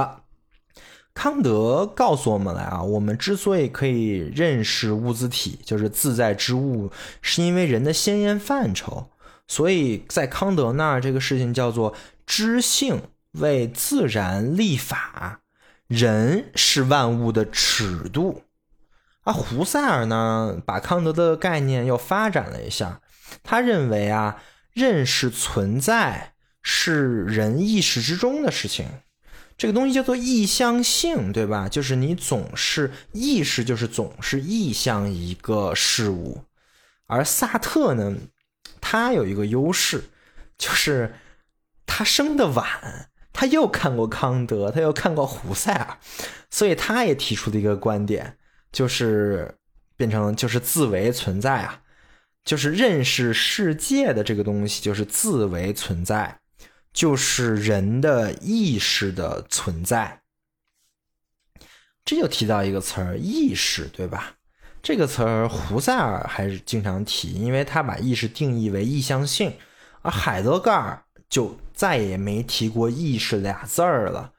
[1.13, 6.89] 康德告诉我们来啊，我们之所以可以认识物自体，就是自在之物，
[7.21, 9.11] 是因为人的先验范畴。
[9.47, 11.93] 所以在康德那儿，这个事情叫做
[12.25, 13.01] 知性
[13.33, 15.41] 为自然立法，
[15.87, 18.43] 人是万物的尺度。
[19.21, 23.01] 啊，胡塞尔呢，把康德的概念又发展了一下，
[23.43, 28.85] 他认为啊，认识存在是人意识之中的事情。
[29.57, 31.69] 这个东西叫做意向性，对吧？
[31.69, 36.43] 就是你总是意识，就是总是意向一个事物。
[37.07, 38.15] 而萨特呢，
[38.87, 40.03] 他有一个优势，
[40.59, 41.15] 就是
[41.87, 45.97] 他生的晚，他又看过康德，他又看过胡塞尔，
[46.51, 48.37] 所以他也提出的一个观点，
[48.71, 49.57] 就是
[49.97, 51.81] 变成就是自为存在啊，
[52.43, 56.39] 就是认识世界的这个东西，就是自为存在。
[56.93, 60.21] 就是人的意识的存在，
[62.05, 64.34] 这就提到一个词儿“意识”，对吧？
[64.85, 69.51] 这个词儿胡塞尔还是经常提，因为他把意识定义为意向性，
[70.03, 74.31] 而海德格尔就再也没提过“意识”俩字儿了。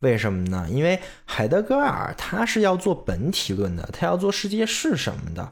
[0.00, 0.68] 为什么呢？
[0.70, 5.50] 因为海德格尔他是要做本体论的，他要做世界是什么的。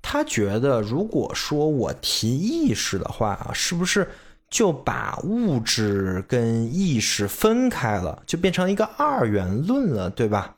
[0.00, 4.08] 他觉得，如果说我提意识的话啊，是不是？
[4.48, 10.56] 就把物质跟意识分开了，就变成一个二元论了，对吧？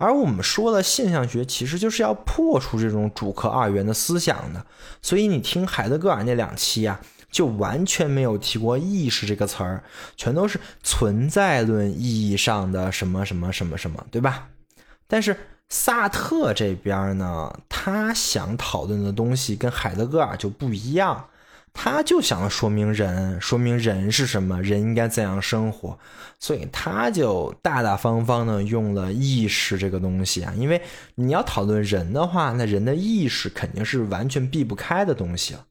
[0.00, 4.64] 而我们说的，现象学其实就是要破除这种主客二元的思想的。
[5.02, 6.98] 所以你听海德格尔那两期啊，
[7.30, 9.84] 就完全没有提过意识这个词儿，
[10.16, 14.48] 全都是存在论意义上的什么什么什么什么，对吧？
[15.06, 15.36] 但是
[15.68, 21.26] 萨特这边呢，他想讨论的东西跟海德格尔就不一样。
[21.72, 25.98] 他就想说明人，说明人是什么，人应该怎样生活，
[26.38, 30.52] 所以他就大大方方的用了意识这个东西啊。
[30.56, 30.82] 因为
[31.14, 35.64] 你要讨论人的话，那人的意识肯定是完全避不开的东西了。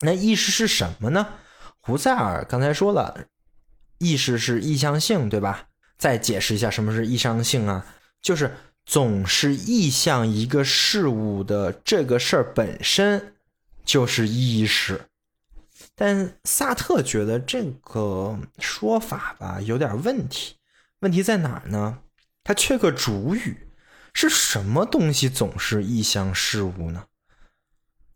[0.00, 1.26] 那意识是什么呢？
[1.80, 3.26] 胡塞尔刚才说了，
[3.98, 5.66] 意识是意向性，对吧？
[5.98, 7.84] 再解释一下什么是意向性啊？
[8.22, 8.54] 就是
[8.86, 13.33] 总是意向一个事物的这个事儿本身。
[13.84, 15.08] 就是意识，
[15.94, 20.56] 但萨特觉得这个说法吧有点问题。
[21.00, 21.98] 问题在哪儿呢？
[22.42, 23.68] 它缺个主语，
[24.12, 27.04] 是什么东西总是意向事物呢？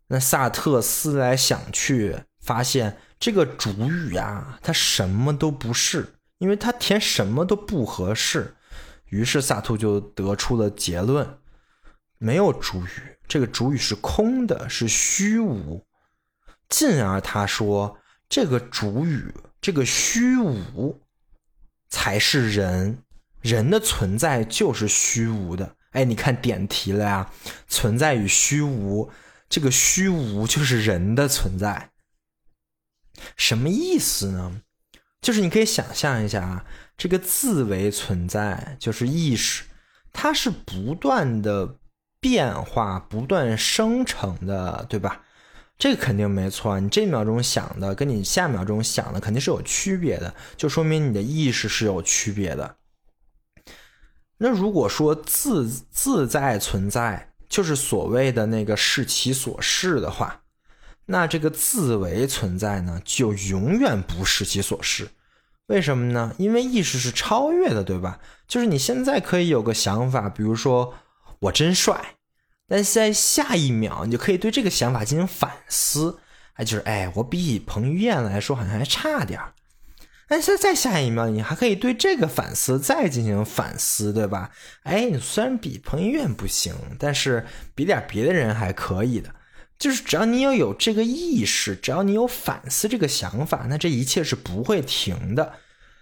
[0.07, 8.55] 那萨特思来想去，发现这个主语啊，它什么都不是，因为它填什么都不合适。
[9.05, 11.39] 于是萨特就得出了结论：
[12.17, 13.18] 没有主语。
[13.29, 15.85] 这个主语是空的，是虚无。
[16.67, 17.95] 进而他说，
[18.27, 20.99] 这个主语，这个虚无，
[21.89, 23.03] 才是人。
[23.41, 25.75] 人的存在就是虚无的。
[25.91, 27.31] 哎，你看点题了呀？
[27.67, 29.09] 存在与虚无，
[29.47, 31.91] 这个虚无就是人的存在。
[33.37, 34.61] 什么意思呢？
[35.21, 36.65] 就是你可以想象一下啊，
[36.97, 39.65] 这个自为存在就是意识，
[40.11, 41.75] 它是不断的。
[42.21, 45.21] 变化不断生成的，对吧？
[45.77, 46.77] 这个肯定没错。
[46.77, 52.75] 你这秒钟想的，跟你下秒钟想的肯定是有区别的，就说明你的意识是有区别的。
[54.39, 60.41] 那如果说自自在存在就是所谓的那个视其所视的话，
[61.05, 65.07] 那这个自为存在呢，就永远不视其所视。
[65.67, 66.35] 为什么呢？
[66.37, 68.19] 因为意识是超越的，对吧？
[68.49, 70.93] 就是你现在可以有个想法，比如说。
[71.39, 72.15] 我真帅，
[72.67, 76.19] 但在下一秒，你就可以对这个想法进行反思。
[76.53, 79.39] 哎，就是哎，我比彭于晏来说好像还差点
[80.27, 84.51] 但是再下一秒，你还可以对这个反思再进行反思，对吧？
[84.83, 89.33] 哎，你虽然比彭于晏不行，但是比点别的人还可以的。
[89.79, 95.53] 就是只要你要有这个意识，只要你有反思这个想法，那这一切是不会停的。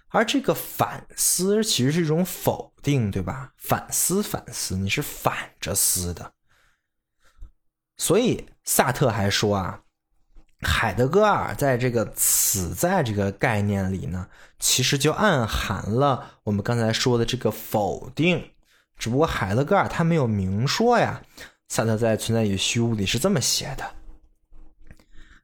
[0.09, 3.51] 而这个反思其实是一种否定，对吧？
[3.57, 6.33] 反思反思，你是反着思的。
[7.97, 9.81] 所以萨特还说啊，
[10.61, 14.27] 海德格尔在这个“此在”这个概念里呢，
[14.59, 18.51] 其实就暗含了我们刚才说的这个否定，
[18.97, 21.21] 只不过海德格尔他没有明说呀。
[21.69, 23.93] 萨特在《存在与虚无》里是这么写的。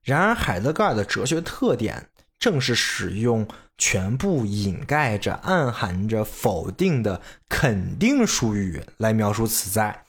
[0.03, 2.09] 然而，海德格尔的哲学特点
[2.39, 3.47] 正是使用
[3.77, 10.03] 全部隐盖着、暗含着否定的肯定术语来描述此在。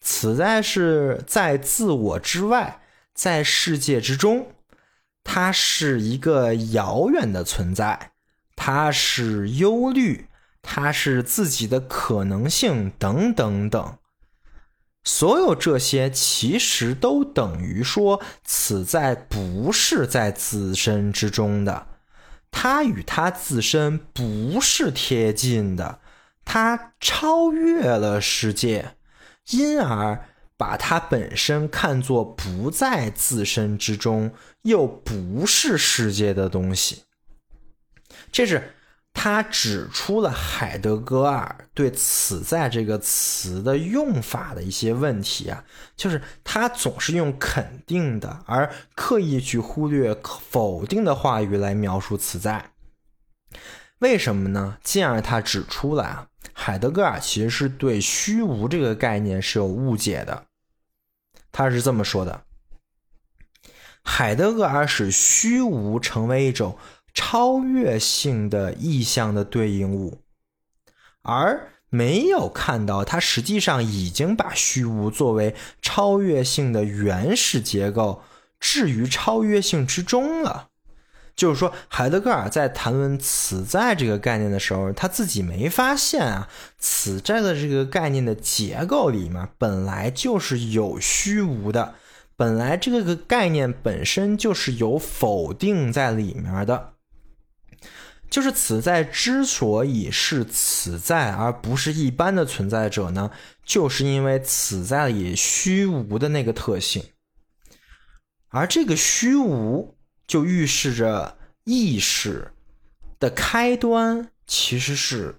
[0.00, 2.80] 此在是在自我之外，
[3.14, 4.48] 在世界之中，
[5.22, 8.12] 它是一个遥远的存在，
[8.54, 10.26] 它是忧虑，
[10.60, 13.98] 它是自己的可能性，等等等。
[15.06, 21.86] 所有这些其实都等于说，此在不是在自身之中的，
[22.56, 25.98] 它与它自身不是贴近的，
[26.44, 28.94] 它超越了世界，
[29.50, 30.24] 因而
[30.56, 34.32] 把它本身看作不在自身之中，
[34.62, 37.02] 又不是世界的东西。
[38.30, 38.74] 这是。
[39.16, 45.64] 他指出了海德格尔对“此在”这个词的用法的一些问题啊，
[45.96, 50.14] 就是他总是用肯定的，而刻意去忽略
[50.50, 52.72] 否定的话语来描述“此在”。
[54.00, 54.76] 为什么呢？
[54.82, 60.44] 进而他指出了啊，海德格尔其实是对虚无这个概念是有误解的。
[61.50, 62.42] 他是这么说的：
[64.02, 66.76] 海德格尔使虚无成为一种。
[67.14, 70.18] 超越性的意象的对应物，
[71.22, 78.22] 而没有看到它实际上已经把虚无作为超越性的原始结构
[78.58, 80.68] 置于超越性之中了。
[81.36, 86.48] 就是说，海德格尔在谈论“此在”这个概念的时候，他自己没发现啊
[86.78, 91.94] ，“此在”的这个概念的结构里面本来就是有虚无的，
[92.36, 96.93] 本来这个概念本身就是有否定在里面的。
[98.34, 103.30] 就是此在之所以是此在，而不是一般的存在者呢，
[103.64, 107.04] 就是因为此在里虚无的那个特性，
[108.48, 112.50] 而这个虚无就预示着意识
[113.20, 115.36] 的开端其实是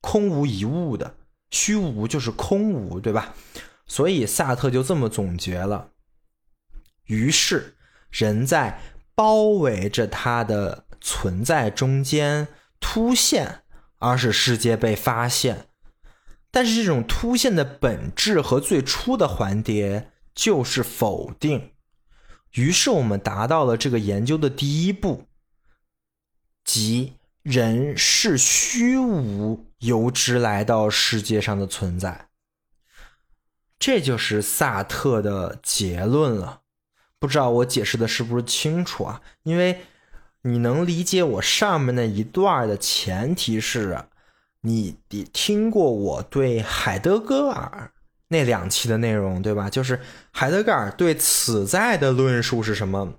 [0.00, 1.14] 空无一物的，
[1.52, 3.32] 虚无就是空无，对吧？
[3.86, 5.92] 所以萨特就这么总结了。
[7.04, 7.76] 于是
[8.10, 8.80] 人在
[9.14, 10.83] 包围着他的。
[11.06, 12.48] 存在中间
[12.80, 13.60] 突现，
[13.98, 15.68] 而使世界被发现。
[16.50, 21.72] 但是这种突现的本质和最初的环节就是否定。
[22.52, 25.26] 于是我们达到了这个研究的第一步，
[26.64, 32.28] 即人是虚无由之来到世界上的存在。
[33.78, 36.62] 这就是萨特的结论了。
[37.18, 39.20] 不知道我解释的是不是清楚啊？
[39.42, 39.84] 因为。
[40.46, 43.98] 你能理解我上面那一段的前提是，
[44.60, 47.90] 你得听过我对海德格尔
[48.28, 49.70] 那两期的内容对吧？
[49.70, 49.98] 就是
[50.30, 53.14] 海德格尔对此在的论述是什么？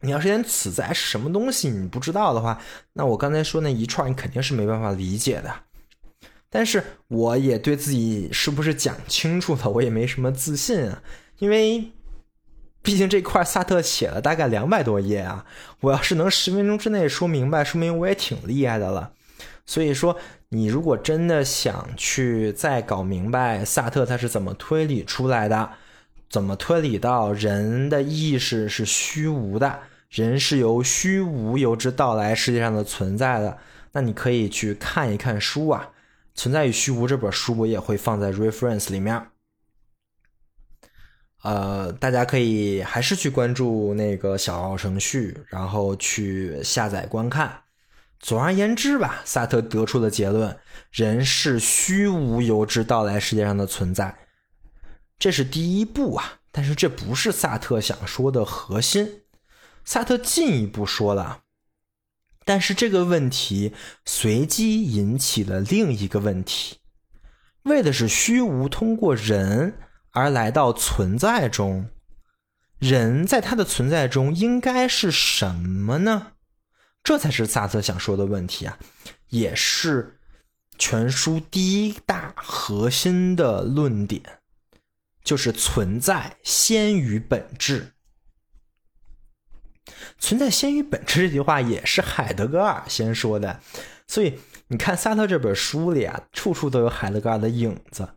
[0.00, 2.58] 你要是连此在是什么东西你不知道的话，
[2.94, 5.54] 那我刚才说那一串你肯定是没办法理解的。
[6.48, 11.02] 但是我也对自己是不是讲清楚了，我也没什么自信啊，
[11.38, 11.92] 因为。
[12.82, 15.46] 毕竟这块萨特写了大概两百多页啊，
[15.80, 19.12] 我要是能十分钟之内说明白，说明我也挺厉害的了。
[19.64, 20.16] 所以说，
[20.48, 25.70] 你如果真的想去再搞明白萨特他是怎么推理出来的，
[26.28, 29.78] 怎么推理到人的意识是虚无的，
[30.10, 33.56] 人是由虚无由之到来世界上的存在的，
[33.92, 35.90] 那你可以去看一看书啊，
[36.34, 39.24] 《存在与虚无》这本书我也会放在 reference 里面。
[41.42, 47.62] 呃，大家可以还是去关注那个小程序，然后去下载观看。
[48.20, 50.56] 总而言之吧，萨特得出的结论：
[50.92, 54.16] 人是虚无由之到来世界上的存在，
[55.18, 56.38] 这是第一步啊。
[56.52, 59.22] 但是这不是萨特想说的核心。
[59.84, 61.40] 萨特进一步说了，
[62.44, 63.72] 但是这个问题
[64.04, 66.76] 随机引起了另一个问题，
[67.64, 69.74] 为的是虚无通过人。
[70.12, 71.88] 而来到存在中，
[72.78, 76.32] 人在他的存在中应该是什么呢？
[77.02, 78.78] 这才是萨特想说的问题啊，
[79.28, 80.20] 也是
[80.78, 84.22] 全书第一大核心的论点，
[85.24, 87.92] 就是存在先于本质。
[90.18, 93.60] 存在先于本质这句话也是海德格尔先说的，
[94.06, 94.38] 所以
[94.68, 98.10] 你看萨特这本书里啊，处处都有海德格尔的影子。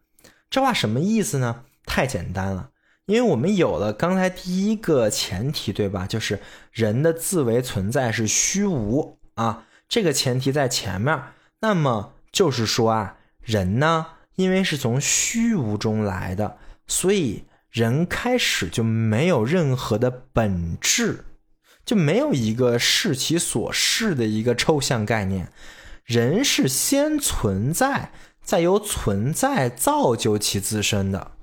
[0.49, 1.63] 这话什么意思呢？
[1.85, 2.69] 太简单了，
[3.05, 6.05] 因为我们有了刚才第一个前提，对吧？
[6.05, 6.39] 就是
[6.71, 11.17] 人的自为存在是虚无啊，这个前提在前面。
[11.61, 16.57] 那么就是说啊，人呢，因为是从虚无中来的，
[16.87, 21.25] 所以人开始就没有任何的本质。
[21.85, 25.51] 就没有一个视其所视的一个抽象概念，
[26.03, 28.11] 人是先存在，
[28.41, 31.33] 再由存在造就其自身的。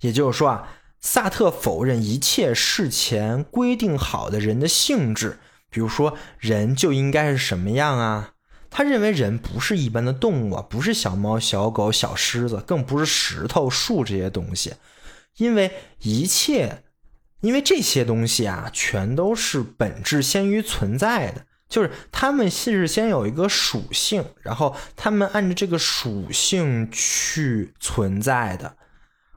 [0.00, 0.68] 也就是说啊，
[1.00, 5.38] 萨特否认一切事前规定好的人的性质，
[5.70, 8.32] 比如说人就应该是什么样啊？
[8.70, 14.74] 他认为人不是一般的动物啊，不是小猫、小狗、小狮子，更不是石头、树这些东西，
[15.36, 15.70] 因为
[16.00, 16.82] 一切。
[17.40, 28.74] 因为这些东西啊，全都是本质先于存在的，就是他们是先有一个属性，然后他们按照这个属性去存在的。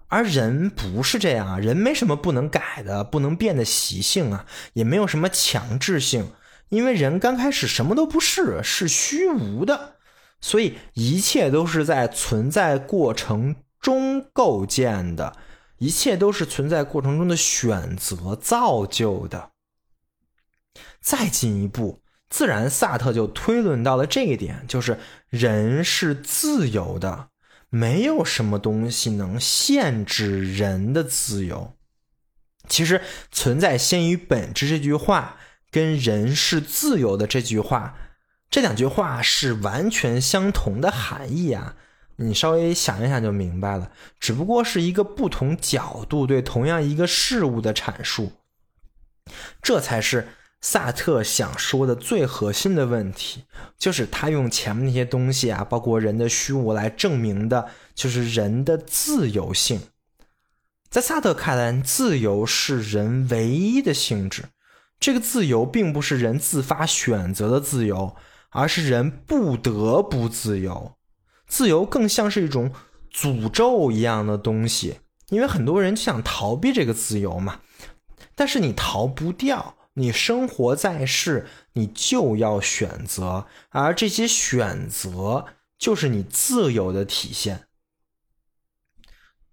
[0.08, 6.32] 而人不是这样啊，人没什么不能改的、不能变的习性啊，也没有什么强制性，
[6.70, 9.96] 因为人刚开始什么都不是，是虚无的，
[10.40, 15.36] 所以一切都是在存在过程中构建的。
[15.80, 19.52] 一切都是存在过程中的选择造就的。
[21.00, 24.98] 再进一步，自然萨特就推论到了这一点，就是
[25.30, 27.30] 人是自由的，
[27.70, 31.76] 没有什么东西能限制人的自由。
[32.68, 33.02] 其实
[33.32, 35.38] “存在先于本质”这句话
[35.72, 37.98] 跟“人是自由的”这句话，
[38.50, 41.76] 这两句话是完全相同的含义啊。
[42.18, 48.32] 你稍微想一想就明白了，只不过是一个不同角度对同样一个事物的阐述，
[49.62, 50.28] 这才是
[50.62, 53.44] 萨特想说的最核心的问题，
[53.78, 59.80] 就是他用前面那些东西啊，包括人的虚无来证明的，就是人的自由性。
[60.90, 64.46] 在萨特看来，自由是人唯一的性质，
[65.00, 68.16] 这个自由并不是人自发选择的自由，
[68.50, 70.94] 而是人不得不自由。
[71.48, 72.72] 自由更像是一种
[73.14, 75.00] 诅咒一样的东西，
[75.30, 77.60] 因为很多人就想逃避这个自由嘛。
[78.34, 85.46] 但是你逃不掉，你生活在世，你就要选择，而这些选择
[85.78, 87.64] 就是你自由的体现。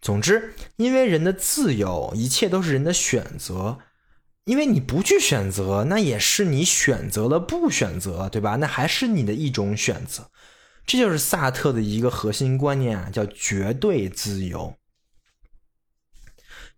[0.01, 3.79] 总之，因为人的自由，一切都是人的选择。
[4.45, 8.57] 因为你不去选择，那也是你选择了不选择，对吧？
[8.57, 10.31] 那还是你的一种选择。
[10.85, 14.77] 这就是萨特的一个核心观念啊，叫绝对自由。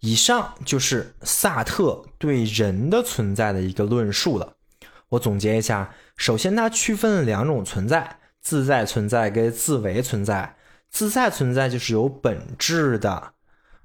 [0.07, 4.53] 以上就是萨特对人的存在的一个论述了。
[5.09, 10.55] 我总结一下：首先，他区分了两种存在，自在存在跟自为存在。
[10.91, 13.33] 自在存在就是有本质的，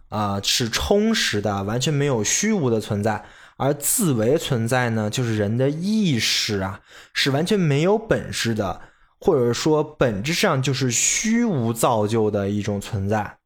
[0.10, 3.24] 啊，是充实的，完全没有虚无的存在；
[3.58, 6.82] 而自为存在呢，就是人的意识啊，
[7.16, 8.80] 是完全没有本质的。
[9.20, 13.38] 或者说，本质上就是虚无造就的一种存在，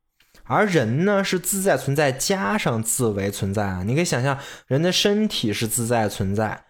[0.45, 3.83] 而人呢是自在存在加上自为存在啊。
[3.83, 6.65] 你可以想象，人的身体是自在存在，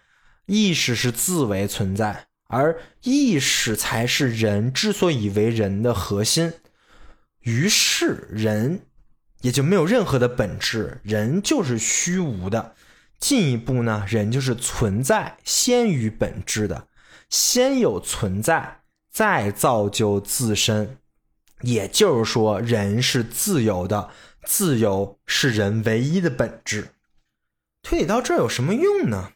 [0.46, 6.54] 意识是自为存在，而意识才是人之所以为人的核心。
[7.42, 8.82] 于是，人
[9.42, 12.74] 也就没有任何的本质，人就是虚无的。
[13.20, 16.88] 进一步呢，人就是存在先于本质的，
[17.30, 18.82] 先有存在。
[19.12, 20.98] 再造就自身，
[21.62, 24.10] 也就是说，人是自由的，
[24.44, 26.90] 自由是人唯一的本质。
[27.82, 29.32] 推理到这儿有什么用呢？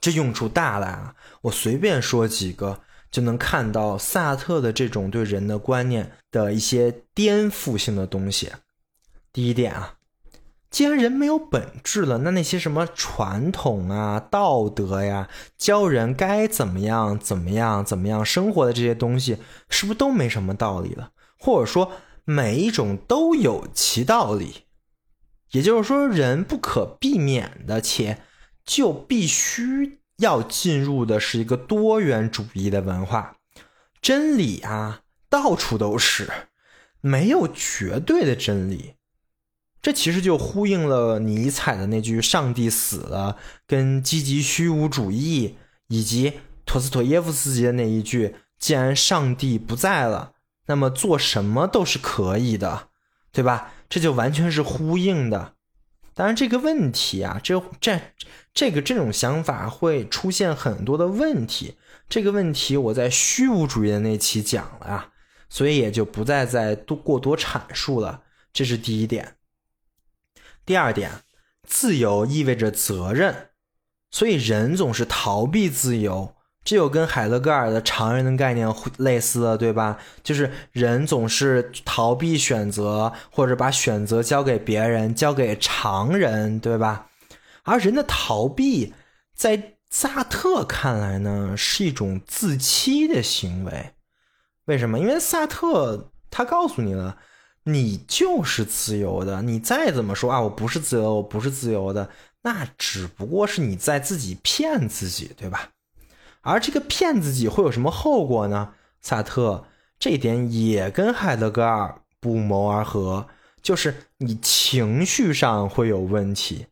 [0.00, 1.14] 这用处大了啊！
[1.42, 8.52] 我随便说几个，就能看到萨特的这种对人的观念的一些颠覆性的东西。
[9.32, 9.94] 第一点啊。
[10.68, 19.38] 既然人没有本质了，那那些什么传统啊、道德呀、教人该怎么样、怎么样、怎么样生活的这些东西，
[19.70, 21.12] 是不是都没什么道理了？
[21.38, 21.92] 或者说，
[22.24, 24.64] 每一种都有其道理？
[25.52, 28.22] 也就是说，人不可避免的，且
[28.64, 33.36] 就必须要进入的是一个多元主义的文化。
[34.02, 36.30] 真理啊，到处都是，
[37.00, 38.94] 没有绝对的真理。
[39.80, 43.36] 这其实就呼应了尼采的那句“上帝死了”
[43.68, 45.56] 跟积极虚无主义
[45.86, 50.32] 以及陀思妥耶夫斯基的那一句“既然上帝不在了，
[50.66, 52.88] 那么做什么都是可以的”，
[53.32, 53.72] 对吧？
[53.88, 55.54] 这就完全是呼应的。
[56.14, 58.00] 当然，这个问题啊，这这
[58.54, 61.76] 这个这种想法会出现很多的问题。
[62.08, 65.12] 这个问题我在虚无主义的那期讲了啊，
[65.50, 68.22] 所以也就不再再多过多阐述了。
[68.52, 69.36] 这是第一点。
[70.64, 71.10] 第二点，
[71.64, 73.50] 自由意味着责任，
[74.10, 76.35] 所以人总是逃避自由。
[76.66, 79.96] 这就跟海德格尔的常人的概念类似了，对吧？
[80.24, 87.06] 就是人总是逃避选择，或者把选择交给别人，交给常人，对吧？
[87.62, 88.92] 而人的逃避，
[89.32, 93.92] 在萨特看来呢，是一种自欺的行为。
[94.64, 94.98] 为什么？
[94.98, 97.16] 因为萨特他告诉你了，
[97.62, 99.40] 你就是自由的。
[99.42, 102.10] 你再怎么说啊，我不是自由，我不是自由的，
[102.42, 105.70] 那只不过是你在自己骗自己，对吧？
[106.46, 108.74] 而这个骗自己会有什么后果呢？
[109.00, 109.66] 萨特
[109.98, 113.26] 这一点也跟海德格尔不谋而合，
[113.60, 116.66] 就是你情绪上会有问题，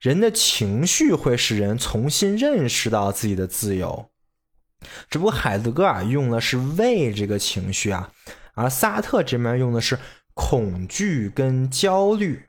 [0.00, 4.10] 人的情绪会使人重新认识到自己的自由。
[5.08, 8.10] 只不过海德格尔用的是畏这个情绪啊，
[8.54, 9.98] 而萨特这边用的是
[10.34, 12.46] 恐惧跟焦虑。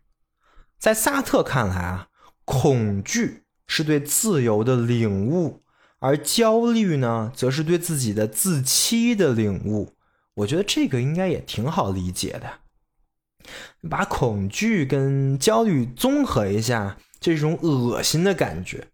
[0.79, 2.07] 在萨特看来啊，
[2.45, 5.60] 恐惧是对自由的领悟。
[6.01, 9.93] 而焦虑呢，则是对自己的自欺的领悟。
[10.33, 12.59] 我觉得这个应该也挺好理解的。
[13.89, 18.87] 把恐惧跟焦虑综合一下，这种恶心的感觉。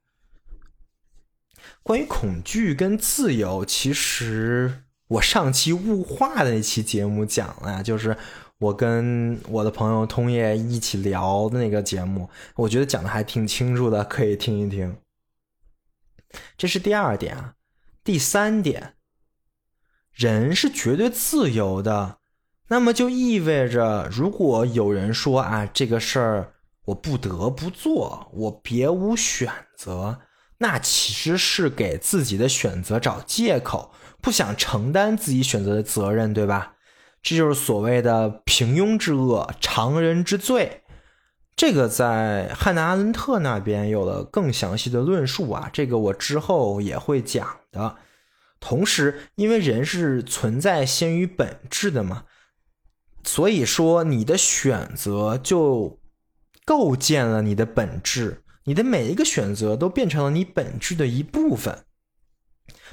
[1.83, 8.17] 关于恐惧跟自由，其实我上期物化的那期节目讲了，就是
[8.59, 14.95] 我跟我的朋友通业一起聊的那个节目，我觉得讲的还挺清楚的，可以听一听。
[16.57, 17.53] 这是第二点啊，
[18.03, 18.95] 第三点，
[20.11, 22.17] 人是绝对自由的，
[22.69, 26.53] 那么就意味着，如果有人说啊，这个事儿
[26.85, 30.19] 我不得不做，我别无选择，
[30.59, 36.75] 那其实是给自己的选择找借口，不想承担自己选择的责任，对吧？
[37.21, 40.83] 这就是所谓的平庸之恶，常人之罪。
[41.57, 47.95] 这个在汉娜·阿伦特那边有了更详细的论述啊，这个我之后也会讲的。
[48.59, 52.25] 同时，因为人是存在先于本质的嘛，
[53.23, 55.99] 所以说你的选择就
[56.63, 61.85] 构建了你的本质，你的每一个选择都变成了你本质的一部分。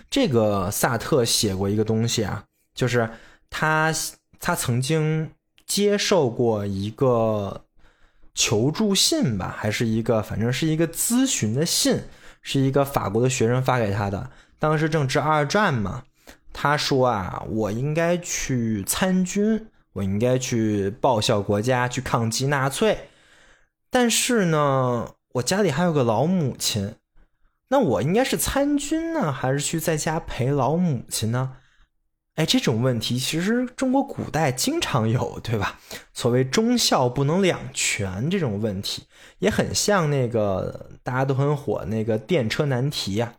[0.09, 2.45] 这个萨特写过一个东西啊，
[2.75, 3.11] 就是
[3.51, 3.93] 他
[4.41, 5.31] 他曾经
[5.67, 7.67] 接受过一个。
[8.35, 12.03] 求助信吧，还是一个，反正是一个咨询的信，
[12.43, 14.31] 是一个法国的学生发给他的。
[14.59, 16.05] 当时正值二战嘛，
[16.53, 23.09] 他说啊，我应该去参军，我应该去报效国家，去抗击纳粹。
[23.91, 26.97] 但是呢，我家里还有个老母亲，
[27.69, 31.59] 那我应该是参军呢，还是去在家陪老母亲呢？
[32.35, 35.79] 哎，这种问题其实中国古代经常有，对吧？
[36.13, 39.05] 所谓忠孝不能两全这种问题，
[39.39, 43.35] 也很像那个大家都很火那个电车难题呀。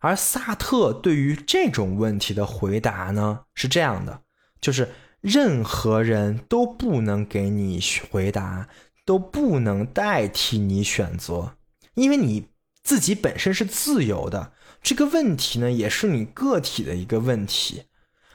[0.00, 4.20] 而萨特对于这种问题的回答呢是这样的：
[4.60, 4.90] 就是
[5.22, 8.68] 任何人都不能给你回答，
[9.06, 11.56] 都不能代替你选择，
[11.94, 12.48] 因为你
[12.82, 14.52] 自己本身是自由的。
[14.84, 17.84] 这个问题呢，也是你个体的一个问题，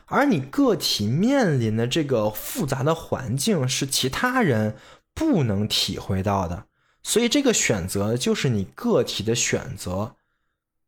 [0.07, 4.75] 而你个体面临的这个复杂的环境是其他人
[5.13, 6.65] 不能体会到的，
[7.03, 10.15] 所以这个选择就是你个体的选择。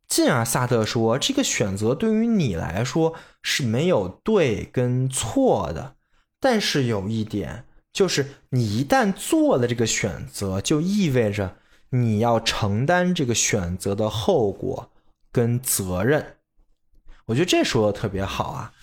[0.08, 5.94] 进而，萨特说，这个选择对于你来说是没有对跟错的，
[6.40, 11.56] 但是有一点，就是你一旦做了这个选择，就意味着
[11.90, 14.88] 你要承担这个选择的后果。
[15.32, 16.36] 跟责任，
[17.24, 18.74] 我觉得这说的特别好啊。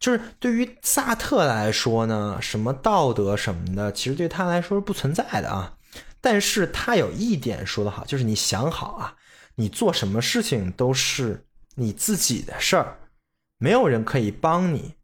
[0.00, 5.76] 就是对于萨特来说呢，什么道德什么的，其实对他来说是不存在的啊。
[6.20, 9.16] 但是他有一点说的好，就是你想好啊，
[9.56, 11.44] 你做什么事情都是
[11.74, 12.98] 你自己的事儿，
[13.58, 14.94] 没有人可以帮你。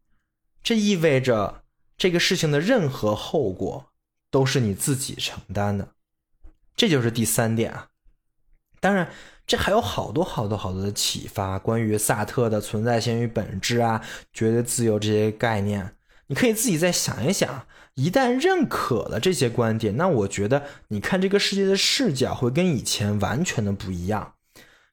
[0.62, 1.64] 这意味着
[1.98, 3.92] 这个事情的任何后果
[4.30, 5.88] 都是你自己承担的。
[6.74, 7.88] 这就是第三点啊。
[8.80, 9.10] 当然。
[9.46, 14.00] 这还有好多好多好多的启发，关于萨特的存在先于本质啊，
[14.32, 15.94] 绝对自由这些概念，
[16.28, 17.66] 你可以自己再想一想。
[17.94, 24.32] 一旦认可了这些观点，那我觉得你看这个世界的视角会跟以前完全的不一样。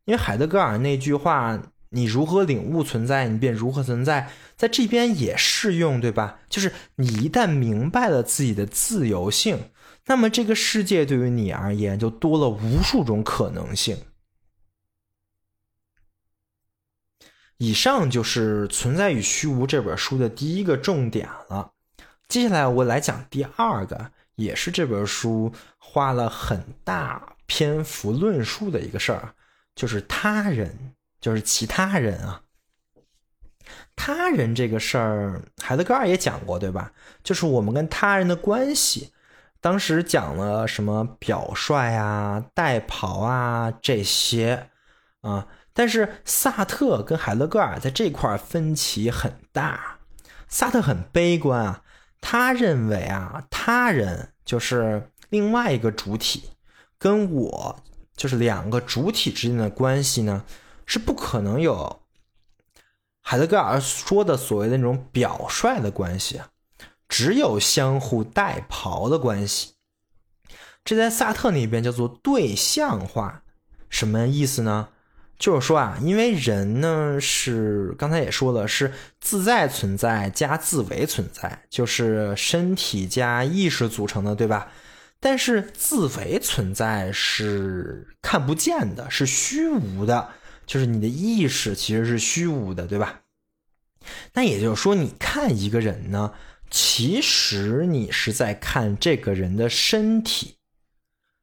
[0.06, 6.40] 因为海德格尔那句话“你如何领悟存在，你便如何存在”，在这边也适用，对吧？
[6.48, 9.72] 就是你一旦明白了自己的自由性，
[10.06, 13.98] 那么这个世界对于你而言就多了无数种可能性。
[17.62, 21.74] 以上就是《存在与虚无》这本书的第一个重点了。
[22.28, 29.36] 接下来我来讲第二个，也是这本书花了很大篇幅论述的一个事儿，
[29.76, 32.42] 就是他人，就是其他人啊。
[33.96, 36.92] 他人这个事儿，海德格尔也讲过，对吧？
[37.24, 39.12] 就是我们跟他人的关系。
[39.60, 44.68] 当时讲了什么表率啊、代跑啊这些
[45.22, 45.46] 啊。
[45.74, 50.00] 但是萨特跟海德格尔在这块分歧很大。
[50.48, 51.84] 萨特很悲观啊，
[52.20, 56.50] 他认为啊，他人就是另外一个主体，
[56.98, 57.84] 跟我
[58.18, 60.44] 就是两个主体之间的关系呢，
[60.86, 62.02] 是不可能有
[63.22, 66.42] 海德格尔说的所谓的那种表率的关系，
[67.08, 69.76] 只有相互代庖的关系。
[70.84, 73.44] 这在萨特那边叫做对象化，
[73.90, 74.90] 什么意思呢？
[75.42, 84.72] 就是说啊，因为人呢是刚才也说了，是自在存在加自为存在，就是身体加意识组成的，对吧？
[85.20, 90.30] 但是自为存在是看不见的，是虚无的，
[90.68, 93.22] 就是你的意识其实是虚无的，对吧？
[94.34, 96.34] 那也就是说，你看一个人呢，
[96.70, 100.58] 其实你是在看这个人的身体。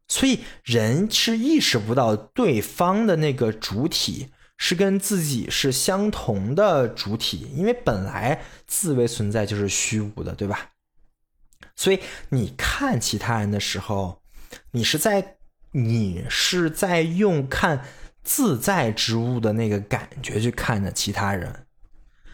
[0.08, 10.70] 所以人是意识不到对方的那个主体是跟自己是相同的主体，因为本来自为存在就是虚无的，对吧？
[11.76, 12.00] 所以
[12.30, 14.22] 你看其他人的时候，
[14.72, 15.36] 你是在
[15.72, 17.84] 你是在用看
[18.24, 21.66] 自在之物的那个感觉去看的其他人。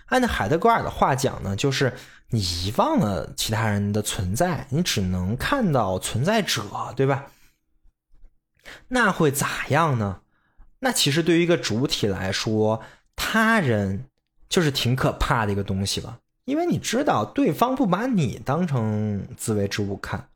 [0.07, 1.93] 按照海德格尔的话讲呢，就是
[2.31, 6.63] 你遗忘了其他人的存在，你只能看到存在者，
[6.97, 7.27] 对吧？
[8.89, 10.21] 那会咋样呢？
[10.81, 12.83] 那其实对于一个主体来说，
[13.17, 14.07] 他人
[14.49, 20.29] 就是挺可怕的一个东西了，因为你知道对方不把你当成自为之物看，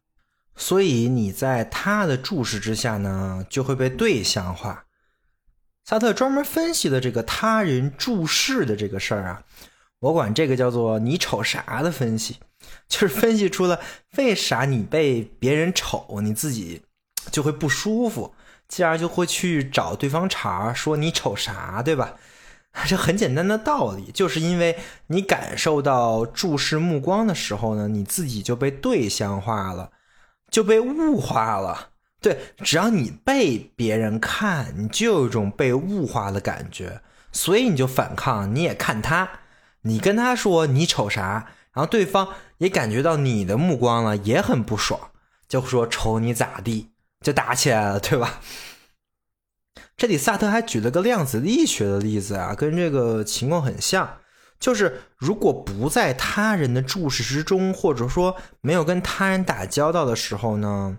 [0.56, 4.86] 所以你在他的注视之下呢，就会被对象化。
[5.84, 9.42] 萨特专门分析的这个他人注视的这个事儿啊，
[10.00, 12.36] 我管这个叫做“你瞅啥”的分析，
[12.88, 13.80] 就是分析出了
[14.16, 16.82] 为啥你被别人瞅，你自己。
[17.30, 18.34] 就会不舒服，
[18.68, 22.14] 继而就会去找对方茬说你瞅啥，对吧？
[22.86, 29.90] 这很简单的道理，就是因为你感受到注视目光的时候呢，你自己就被对象化了，
[30.50, 31.90] 就被物化了。
[32.20, 37.00] 对，只要你被别人看，你就有一种被物化的感觉，
[37.32, 39.28] 所以你就反抗，你也看他，
[39.82, 45.10] 你跟他说你瞅啥，然后对方也感觉到你的目光了，也很不爽，
[45.48, 46.90] 就说瞅你咋地。
[47.20, 48.40] 就打起来了，对吧？
[49.96, 54.18] 这里萨特还举了个量子力学的例子啊，跟这个情况很像。
[54.60, 60.98] 就是如果不在他人的注视之中，或者说没有跟他人打交道的时候呢，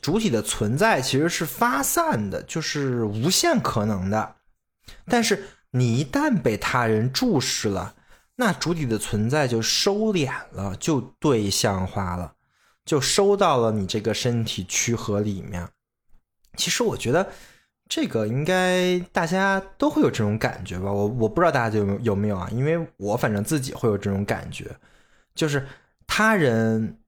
[0.00, 4.36] 主体的存在其实是发散的，就是无限可能的。
[5.06, 7.94] 但是你一旦被他人注视了，
[8.36, 12.34] 那主体的存在就收敛了，就对象化了。
[12.84, 15.68] 就收到了你这个身体躯壳里面。
[16.56, 17.32] 其实我觉得
[17.88, 20.92] 这个应该大家都会有这种感觉吧。
[20.92, 22.48] 我我不知道大家有没有有没有啊？
[22.52, 24.74] 因为我反正自己会有这种感觉，
[25.34, 25.66] 就是
[26.06, 26.98] 他人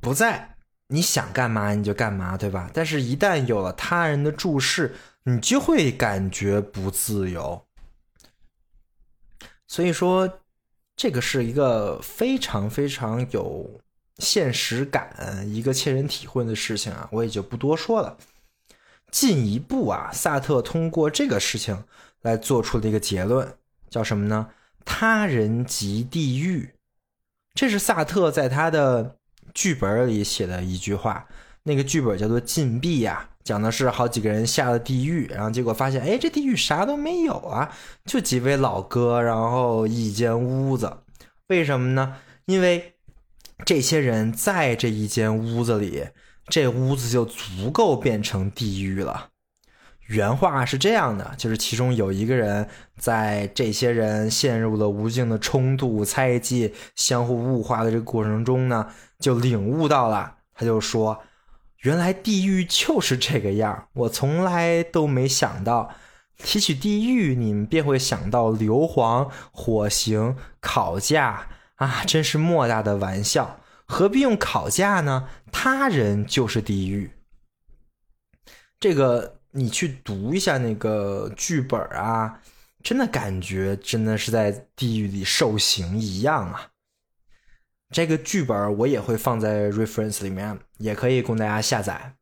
[0.00, 0.56] 不在，
[0.86, 2.70] 你想干嘛你就干嘛，对吧？
[2.72, 4.94] 但是一旦有了他人的注视，
[5.24, 7.66] 你就会感觉不自由。
[9.66, 10.40] 所以说，
[10.96, 13.80] 这个是一个非常非常有。
[14.22, 15.12] 现实感，
[15.52, 18.16] 一个切人体会的事情啊，我也就不多说了。
[19.10, 21.84] 进一步啊，萨特通过这个事情
[22.22, 23.52] 来做出了一个结论，
[23.90, 24.48] 叫什么呢？
[24.84, 26.70] 他人即地狱。
[27.54, 29.16] 这是萨特在他的
[29.52, 31.26] 剧本里写的一句话。
[31.64, 40.98] 那个剧本叫做《禁闭》呀，讲的是好几个人下了地狱，然后结果发现，哎，这地狱啥都没有啊，就几位老哥，然后一间屋子。
[41.48, 42.16] 为什么呢？
[42.46, 42.91] 因为。
[43.64, 46.06] 这些人在这一间屋子里，
[46.48, 49.28] 这屋子就足够变成地狱了。
[50.08, 58.88] 原话是这样的，就是其中有一个人在这些人陷入了无尽的冲突、猜忌、相互物化的这个过程中呢，
[59.18, 60.34] 就领悟到了。
[60.54, 61.22] 他就说
[61.82, 65.90] ：“原来地狱就是这个样我从来都没想到。
[66.36, 71.46] 提起地狱，你们便会想到硫磺、火刑、烤架
[71.82, 73.60] 啊，真是莫大的玩笑。
[73.86, 75.28] 何必用考架呢？
[75.50, 77.10] 他人就是地狱。
[78.78, 82.40] 这个你去读一下那个剧本啊，
[82.82, 86.70] 真的感觉真的是在地狱里受刑一样啊。
[87.90, 92.14] 这个剧本我也会放在 reference 里面，也可以供大家下载。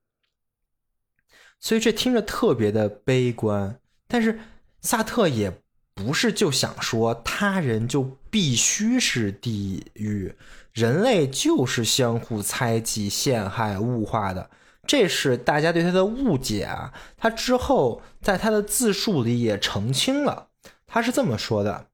[1.61, 4.41] 所以这听着特别的悲观，但是
[4.81, 5.63] 萨特也
[6.01, 10.35] 不是就想说他人就必须是地狱，
[10.73, 14.49] 人类就是相互猜忌、陷害、物化的，
[14.87, 16.95] 这是大家对他的误解啊。
[17.19, 20.49] 他之后在他的自述里也澄清了，
[20.87, 21.89] 他是这么说的：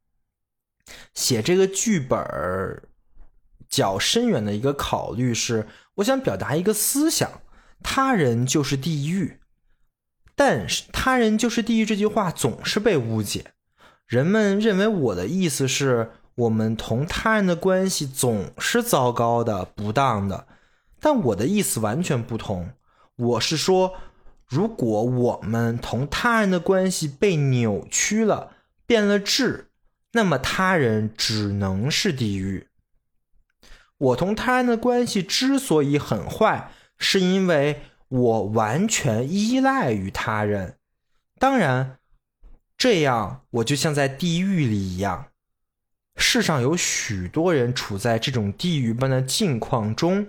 [1.12, 2.18] 写这个剧本
[3.68, 7.42] 较深远的一个考虑是，我想表达一个思想：
[7.82, 9.40] 他人就是地狱。
[10.38, 13.52] 但是“他人就是地狱”这句话总是被误解，
[14.06, 20.46] 人们认为我的意思是我们同他人的关系总是糟糕的、不当的。
[21.00, 22.70] 但我的意思完全不同，
[23.16, 23.94] 我是说，
[24.46, 28.52] 如果我们同他人的关系被扭曲了、
[28.86, 29.68] 变了质，
[30.12, 32.68] 那么他人只能是地狱。
[33.98, 40.76] 我同他人的关系之所以很坏，是因为我完全依赖于他人。
[41.38, 41.98] 当然，
[42.76, 45.26] 这样我就像在地狱里一样。
[46.16, 50.26] 世上有许多人处在这种地狱般的境况中，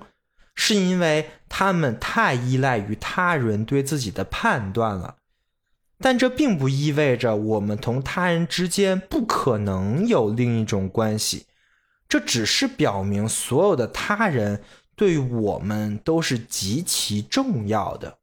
[0.55, 5.15] 是因为他们太依赖于他人对自己的判断了。
[5.99, 11.45] 但这并不意味着我们同他人之间不可能有另一种关系。
[12.07, 14.61] 这只是表明，所有的他人
[14.95, 18.19] 对我们都是极其重要的。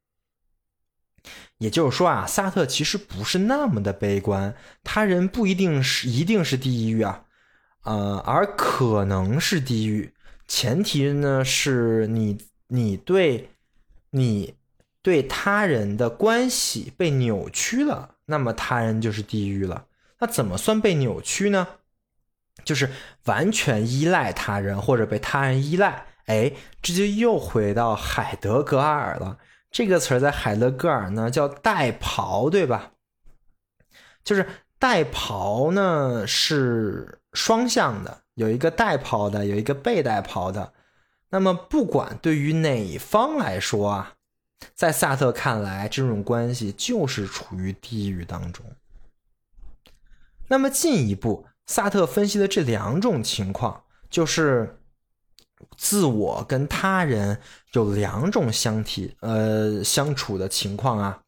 [1.57, 7.23] 也就是说啊，萨特其实不是那么的悲观，他人不一定是一定是地狱啊，
[7.83, 10.13] 呃，而可能是地狱。
[10.47, 12.37] 前提呢是你
[12.67, 13.49] 你对
[14.11, 14.55] 你
[15.01, 19.85] 对他人的关系被扭曲了，那么他人就是地狱了。
[20.19, 21.67] 那怎么算被扭曲呢？
[22.63, 22.89] 就是
[23.25, 26.51] 完全依赖他人或者被他人依赖，哎，
[26.81, 29.37] 这就又回到海德格尔了。
[29.75, 32.93] 这个词儿在海德格尔呢叫代庖，对吧？
[34.23, 34.47] 就是
[34.79, 40.71] 代庖呢是双向的，有一个代庖的，有一个被代庖的。
[41.27, 44.13] 那么不管对于哪方来说啊，
[44.73, 48.65] 在萨特看来，这种关系就是处于地狱当中。
[50.47, 51.45] 那么进一步。
[51.67, 54.79] 萨特分析的这两种情况，就是
[55.77, 57.39] 自我跟他人
[57.73, 61.21] 有两种相体呃相处的情况啊。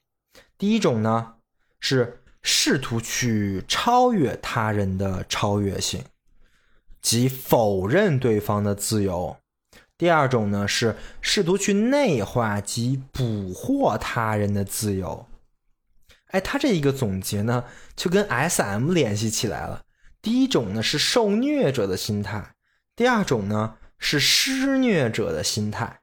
[0.57, 1.36] 第一种呢
[1.80, 6.03] 是试图去超越他人的超越性，
[7.01, 9.38] 即否认对方的自由；
[9.97, 15.25] 第二种呢是试图去内化及捕获他人的自由。
[16.32, 17.63] 哎，他这一个总结呢，
[17.95, 19.84] 就跟 S.M 联系起来了。
[20.21, 22.53] 第一种呢是受虐者的心态，
[22.95, 26.02] 第二种呢是施虐者的心态。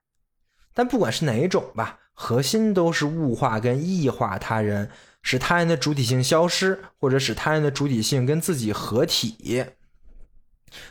[0.73, 4.91] 但不管是哪一种吧，核心都是物化跟异化他人，
[5.23, 9.65] 使他人的主体性消失，或者使他人的主体性跟自己合体。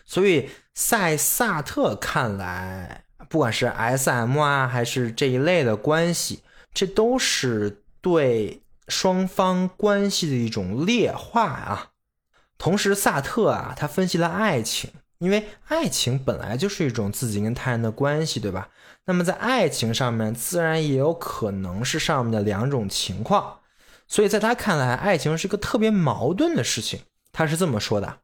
[0.06, 6.41] 所以，在萨特看来，不管是 S.M 啊，还是这一类的关系，
[6.74, 11.89] 这都是对双方关系的一种劣化啊。
[12.58, 14.89] 同时，萨特啊，他分析了爱情，
[15.24, 18.67] 因为爱情本来就是一种自己跟他人的关系，对吧？
[19.05, 23.61] 那么在爱情上面，自然也有可能是上面的两种情况。
[24.05, 26.99] 所以在他看来，爱情是个特别矛盾的事情。
[27.32, 28.19] 他是这么说的：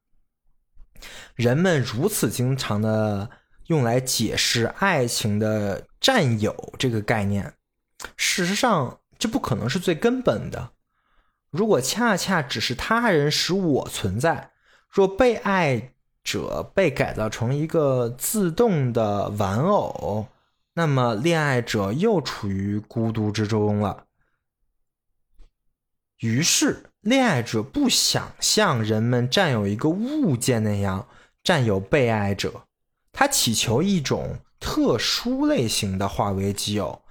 [1.35, 3.29] 人们如此经常的
[3.67, 7.53] 用来解释爱情的占有这个概念，
[8.17, 10.71] 事实上这不可能是最根本的。
[11.49, 14.51] 如果恰恰只是他人使我存在，
[14.89, 15.93] 若被爱
[16.23, 20.27] 者被改造成一个自动的玩偶，
[20.73, 24.05] 那么恋爱者又处于孤独之中了。
[26.17, 31.07] 于是，恋爱者不想像人们占有一个物件那样
[31.43, 32.63] 占有被爱者，
[33.11, 37.01] 他祈求一种特殊类型的化为己有，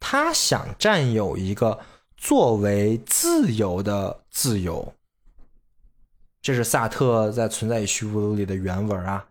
[0.00, 1.78] 他想占有一个。
[2.18, 4.94] 作为自由的自由，
[6.46, 9.26] 这是萨特在《存在与虚无》里的原文啊。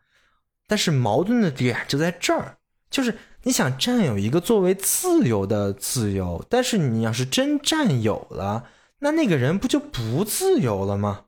[0.67, 2.57] 但是矛盾的点就在这儿，
[2.89, 8.65] 就是你想占有一个作为自由的自由，但是你要是真占有了，
[8.99, 11.27] 那那个人不就不自由了吗？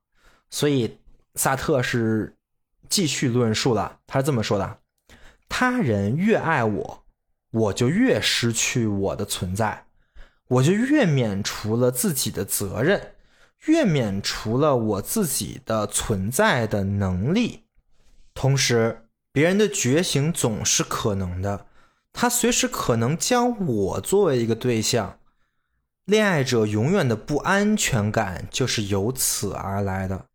[0.49, 0.97] 所以
[1.35, 2.35] 萨特是
[2.89, 4.79] 继续论述了，他是这么说的：
[5.47, 7.03] 他人越爱我，
[7.51, 9.85] 我就越失去我的存在，
[10.49, 13.13] 我就越免除了自己的责任，
[13.65, 17.63] 越免除了我自己的存在的能力。
[18.33, 21.65] 同时，别人的觉醒总是可能的。
[22.13, 25.19] 他随时可能将我作为一个对象，
[26.05, 30.25] 恋爱者永远的不安全感就是由此而来的。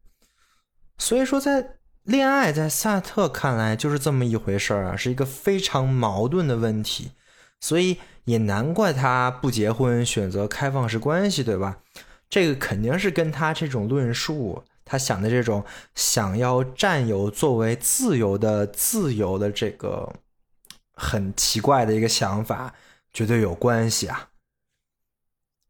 [0.98, 7.12] 所以说，在恋爱，在萨特看来就是这么一回事儿啊，是一个非常矛盾的问题。
[7.60, 11.78] 所以也难怪他不结婚，选择开放式关系，对吧？
[12.32, 15.62] 这个肯定是跟他这种论述，他想的这种
[15.94, 20.10] 想要占有作为自由的自由的这个。
[20.94, 22.74] 很奇怪的一个想法，
[23.12, 24.28] 绝对有关系啊！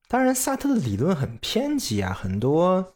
[0.08, 2.94] 当然，萨特的理论很偏激啊，很多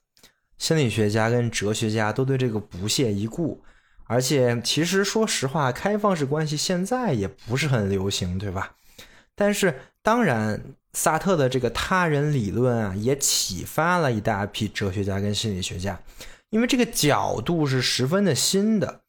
[0.58, 3.62] 心理学家跟哲学家都对这个不屑一顾。
[4.04, 8.74] 而且，其实说实话，开放式关系现在也不是很流行，对吧？
[9.34, 10.60] 但是，当然，
[10.96, 16.00] 萨特的这个他人理论啊，也启发了一大批哲学家跟心理学家，
[16.48, 19.02] 因为这个角度是十分的新的。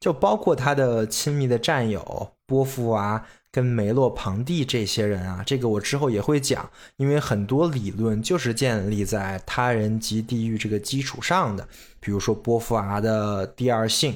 [0.00, 11.66] 就包括他的亲密的战友波伏娃跟梅洛庞蒂这些人啊，这个我之后也会讲，因为很多理论就是建立在他人及地狱这个基础上的，
[12.00, 14.14] 比如说波伏娃的第二性，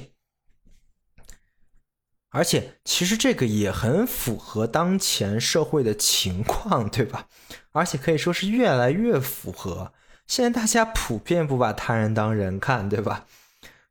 [2.31, 7.27] 而且其实这个也很符合当前社会的情况，对吧？
[7.71, 9.91] 而且可以说是越来越符合，
[10.27, 13.25] 现在大家普遍不把他人当人看，对吧？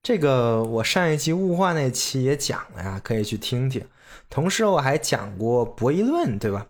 [0.02, 3.84] 这个我上一期物化那期也讲了呀，可以去听听。
[4.30, 6.68] 同时我还讲过博弈论，对吧？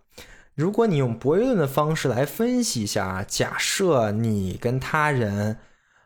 [0.55, 5.59] 如果你用博弈论的方式来分析一下，假设你跟他人，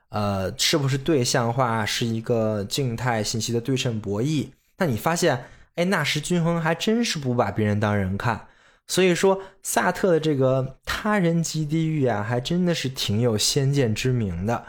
[0.09, 4.49] 呃，是不是对象化，是一个静态信息的对称博弈？
[4.83, 5.45] 那你发现，
[5.77, 8.49] 哎，纳什均衡还真是不把别人当人看。
[8.89, 14.65] 所以说，萨特的这个他人即地狱啊，还真的是挺有先见之明的。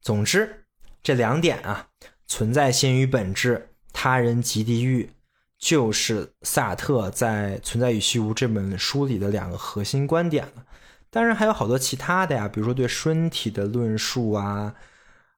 [0.00, 0.64] 总之。
[1.00, 1.86] 这两点啊，
[2.26, 5.12] 存在先于本质，他人即地狱，
[5.56, 10.66] 就是萨特在《存在与虚无》这本书里的两个核心观点了。
[11.08, 14.74] 当然还有好多其他的呀，比如说对身体的论述啊，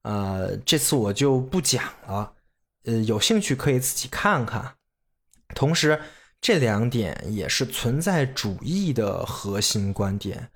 [0.05, 2.33] 呃，这次我就不讲了，
[2.89, 4.77] 呃，有兴趣可以自己看看。
[5.55, 6.01] 同时，
[6.41, 10.51] 这两点也是存在主义的核心观点，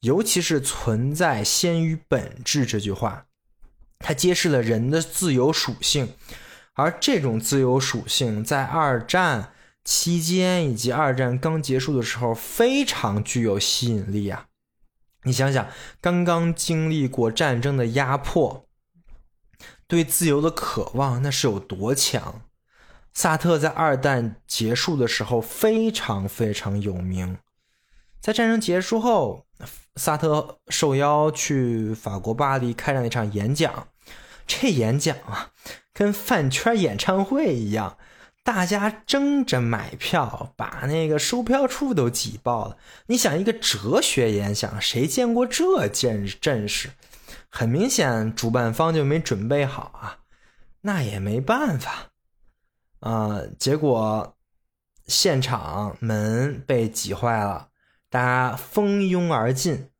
[0.00, 3.24] 尤其是“存在先于本质”这句话。
[4.00, 6.12] 它揭示了人的自由属性，
[6.74, 14.46] 而这种自由属性在二战期间以及二战刚结束的时候非常具有吸引力啊！
[15.22, 15.66] 你想想，
[16.02, 18.67] 刚刚经历过战争的压迫，
[19.88, 22.42] 对自由的渴望那是有多强？
[23.12, 27.38] 萨特在二战结束的时候非常非常有名，
[28.20, 29.46] 在战争结束后。
[29.96, 33.88] 萨特受邀去法国巴黎开了一场演讲，
[34.46, 35.50] 这演讲啊，
[35.92, 37.98] 跟饭圈演唱会一样，
[38.44, 42.76] 大家争着买票，把那个售票处都挤爆了。
[43.06, 46.90] 你想，一个哲学演讲，谁见过这见阵势？
[47.48, 50.18] 很明显，主办方就没准备好啊。
[50.82, 52.12] 那也没办法
[53.00, 54.36] 啊，结果
[55.06, 57.68] 现场门被挤坏了。
[58.10, 59.90] 大家蜂拥而进，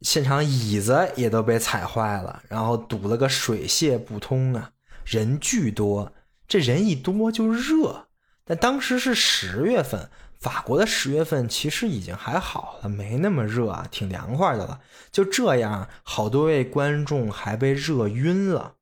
[0.00, 4.72] 现场椅子也都被踩坏了，然后堵了个水泄不通啊！
[5.04, 6.12] 人巨多，
[6.48, 8.08] 这人一多就热。
[8.44, 10.10] 但当时是十月份，
[10.40, 14.80] 法国的十月份其实已经还好了，没那么热啊，挺凉快的了。
[15.10, 18.74] 就这样，好多位观众还被热晕了，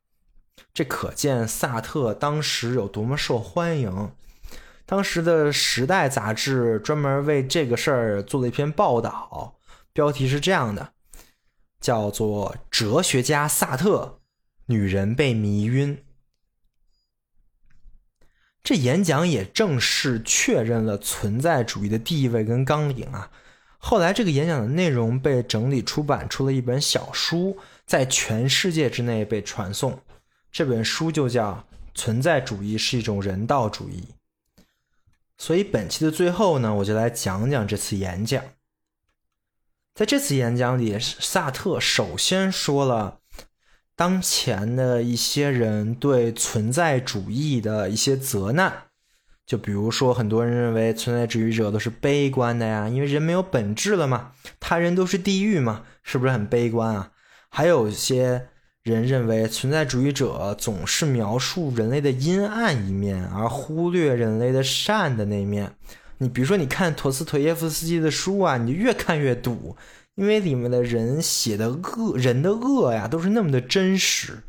[0.74, 4.12] 这可见萨特当时有多么受欢迎。
[4.84, 9.56] 当时的《时代》杂志专门为这个事儿做了一篇报道，
[9.92, 10.92] 标题是这样的，
[11.80, 14.20] 叫做《哲学家萨特，
[14.66, 15.96] 女人被迷晕》。
[18.66, 23.30] 这演讲也正式确认了存在主义的地位跟纲领啊。
[23.78, 27.56] 后来，这个演讲的内容被整理出版出了一本小书，
[27.86, 29.96] 在全世界之内被传颂。
[30.50, 31.52] 这本书就叫
[31.94, 34.02] 《存在主义是一种人道主义》。
[35.38, 38.42] 所以本期的最后呢，我就来讲讲这次演讲。
[39.94, 43.20] 在这次演讲里，萨特首先说了
[43.96, 48.70] 当前的一些人对存在主义的一些责难，
[49.46, 57.10] 就比如说，很多人认为存在主义者都是悲观的呀，因为人没有本质了嘛，他人都是地狱嘛，是不是很悲观啊？
[57.48, 58.48] 还有些
[58.82, 65.72] 人认为存在主义者总是描述人类的阴暗一面，而忽略人类的善的那一面。
[66.18, 69.76] 你比如说，你看陀思妥耶夫斯基的书啊，你越看越堵，
[70.16, 74.42] 因为里面的人写的恶人的恶呀，都是那么的真实。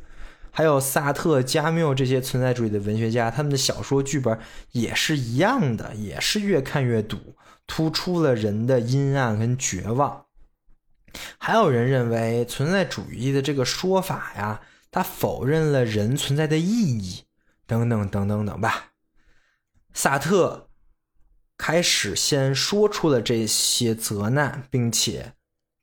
[0.50, 4.40] 还有萨特、加缪这些存在主义的文学家，他们的小说剧本
[4.72, 7.36] 也是一样的，也是越看越堵，
[7.68, 10.26] 突出了人的阴暗跟绝望。
[11.38, 17.24] 还有人认为存在主义的这个说法呀，它否认了人存在的意义，
[17.68, 18.94] 等等等等等吧。
[19.94, 20.70] 萨特
[21.58, 25.34] 开始先说出了这些责难，并且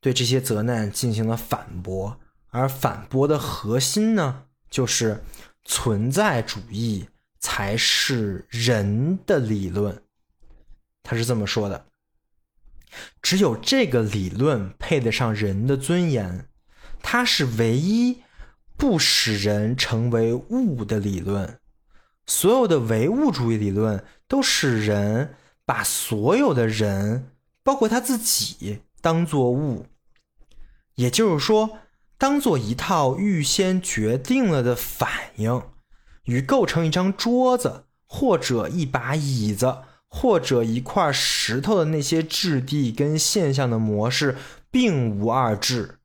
[0.05, 2.19] 对这些责难进行了反驳，
[2.51, 4.43] 而反驳的核心呢？
[4.69, 5.23] 就是
[5.63, 10.03] 存在主义才是人的理论，
[11.01, 11.87] 他是这么说的。
[13.19, 16.49] 只有这个理论配得上人的尊严，
[17.01, 18.21] 它是唯一
[18.77, 21.59] 不使人成为物的理论。
[22.27, 25.33] 所有的唯物主义理论都使人
[25.65, 27.31] 把所有的人，
[27.63, 29.87] 包括他自己，当作物。
[30.95, 31.79] 也就是说。
[32.17, 35.61] 当做一套预先决定了的反应，
[36.23, 44.37] 与构成一张桌子或者一把椅子或者一块石头的那些质地跟现象的模式
[44.71, 45.99] 并无二致。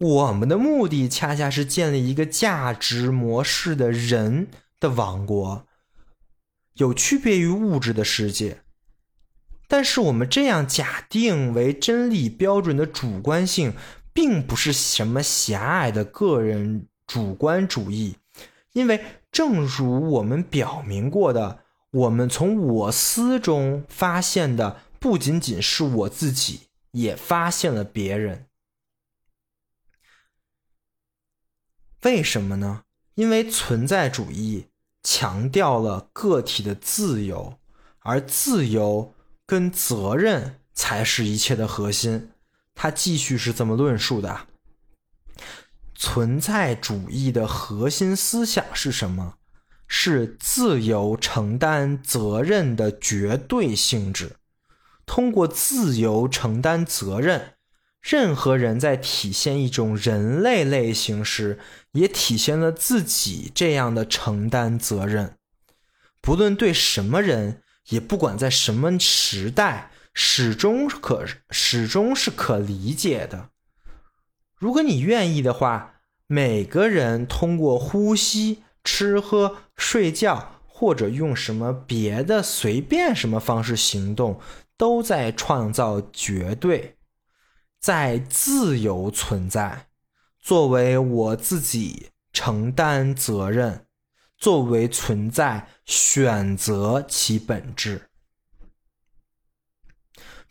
[0.00, 4.48] 我们的目的恰恰是建立一个价值模式的人
[4.80, 5.64] 的王国，
[6.72, 8.63] 有区别于物质的世界。
[9.74, 13.74] 但是我们这样假定为真理标准的主观性。
[14.16, 18.14] 并不是什么狭隘的个人主观主义，
[18.72, 28.46] 因为正如我们表明过的，我们从我思中发现的不仅仅是我自己，也发现了别人。
[32.02, 32.84] 为什么呢？
[33.16, 34.68] 因为存在主义
[35.02, 37.58] 强调了个体的自由，
[37.98, 39.12] 而自由
[39.46, 42.30] 跟责任才是一切的核心。
[42.74, 44.46] 他继续是这么论述的：
[45.94, 49.34] 存在主义的核心思想是什么？
[49.86, 54.36] 是自由承担责任的绝对性质。
[55.06, 57.52] 通过自由承担责任，
[58.00, 61.58] 任何人在体现一种人类类型时，
[61.92, 65.36] 也体现了自己这样的承担责任。
[66.22, 69.90] 不论对什么人，也不管在什么时代。
[70.16, 73.50] 始终可始终是可理解的。
[74.54, 75.94] 如果你愿意的话，
[76.28, 84.40] 每个人通过呼吸、吃喝、睡觉，或者用什么别的随便什么方式行动，
[84.76, 86.96] 都在创造绝对，
[87.80, 89.88] 在自由存在。
[90.40, 93.83] 作为我自己承担责任，
[94.44, 98.10] 作为存在选择其本质。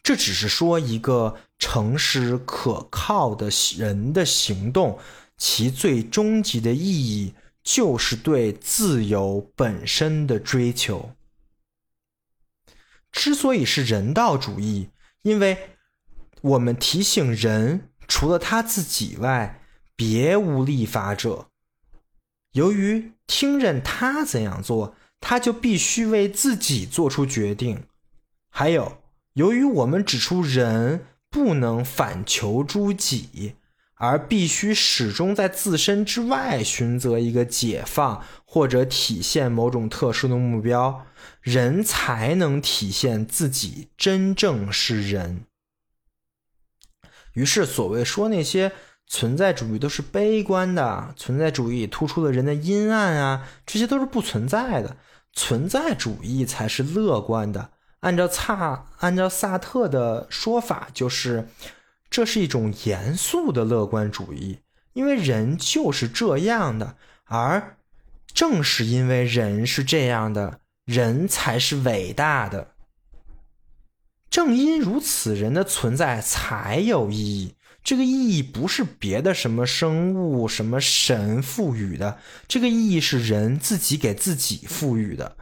[0.01, 4.97] 这只是说一个诚实可靠的人的行动，
[5.37, 11.11] 其最终极的意义就是对自由本身的追求。
[13.11, 14.89] 之所以是人道主义，
[15.21, 15.77] 因为
[16.41, 19.61] 我们提醒人，除了他自己外，
[19.95, 21.51] 别无立法者。
[22.53, 27.83] 由于听任他怎样做，他就必须为自己做出决定。
[28.49, 29.03] 还有。
[29.33, 33.55] 由于我们指出人不能反求诸己，
[33.95, 41.07] 而必须始终在自身之外寻择一个解放或者体现某种特殊的目标，
[41.41, 45.45] 人才能体现自己真正是人。
[47.33, 48.71] 于是，所谓说那些
[49.13, 54.97] 存在主义都是悲观的，存在主义突出了人的阴暗啊，这些都是不存在的，
[55.31, 57.69] 存在主义才是乐观的。
[57.99, 61.47] 按照萨按照萨特的说法，就是
[62.09, 64.61] 这是一种严肃的乐观主义，
[64.93, 66.95] 因为人就是这样的，
[67.25, 67.77] 而
[68.33, 72.69] 正是因为人是这样的，人才是伟大的。
[74.31, 77.53] 正因如此，人的存在才有意义。
[77.83, 85.35] 这个意义不是别的什么生物、什么神赋予的，这个意义是人自己给自己赋予的。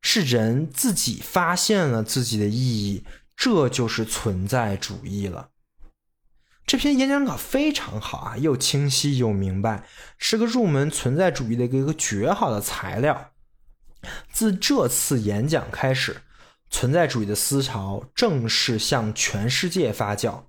[0.00, 3.04] 是人自己发现了自己的意义，
[3.36, 5.50] 这就是存在主义了。
[6.66, 9.84] 这篇演讲稿非常好啊，又清晰又明白，
[10.18, 13.32] 是个入门存在主义的一个一个绝好的材料。
[14.32, 16.22] 自这次演讲开始，
[16.70, 20.44] 存在主义的思潮正式向全世界发酵。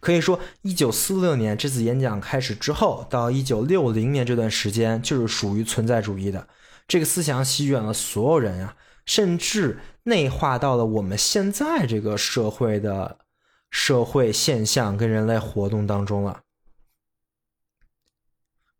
[0.00, 6.48] 可以说，一九四六年这次演讲开始之后，到一九六零年这段时间，就是属于存在主义的
[6.86, 13.18] 这个思想席卷了所有人啊，甚至内化到了我们现在这个社会的
[13.70, 16.40] 社会现象跟人类活动当中了。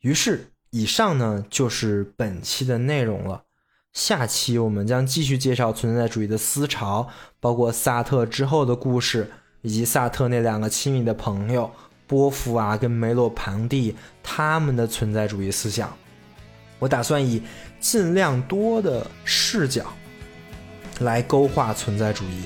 [0.00, 3.44] 于是，以上呢就是本期的内容了。
[3.92, 7.08] 下期我们将继续介绍存在主义的思潮，
[7.40, 9.32] 包括萨特之后的故事。
[9.62, 11.70] 以及萨特那两个亲密的朋友
[12.06, 15.92] 波伏娃跟梅洛庞蒂他们的存在主义思想，
[16.78, 17.42] 我打算以
[17.80, 19.84] 尽量多的视角
[21.00, 22.44] 来勾画存在主义。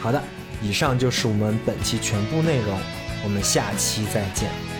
[0.00, 0.22] 好的，
[0.62, 2.78] 以上就是我们本期全部内容，
[3.22, 4.79] 我们下期再见。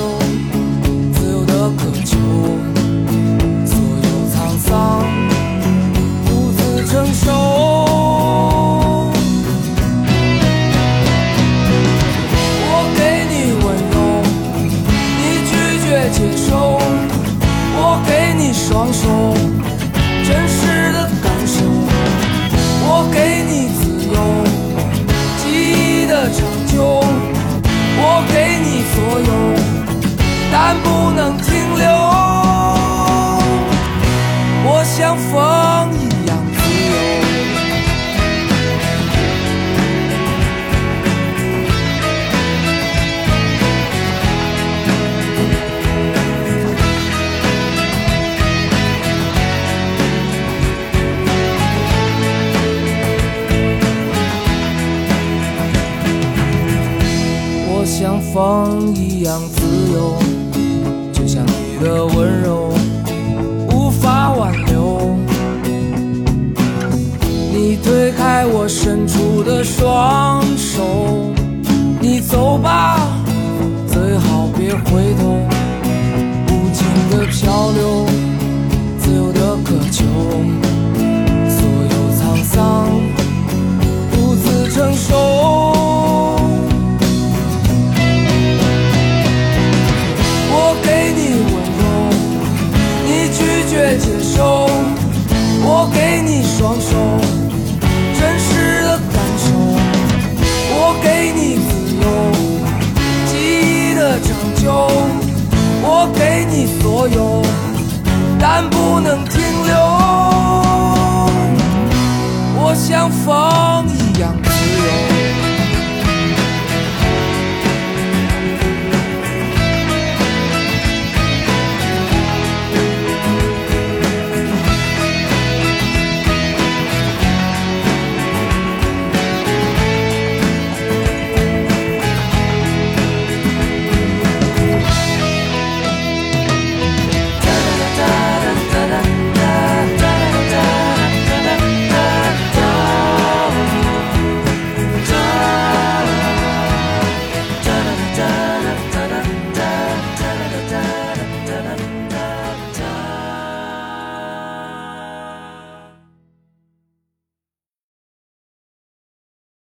[18.71, 19.40] 双手，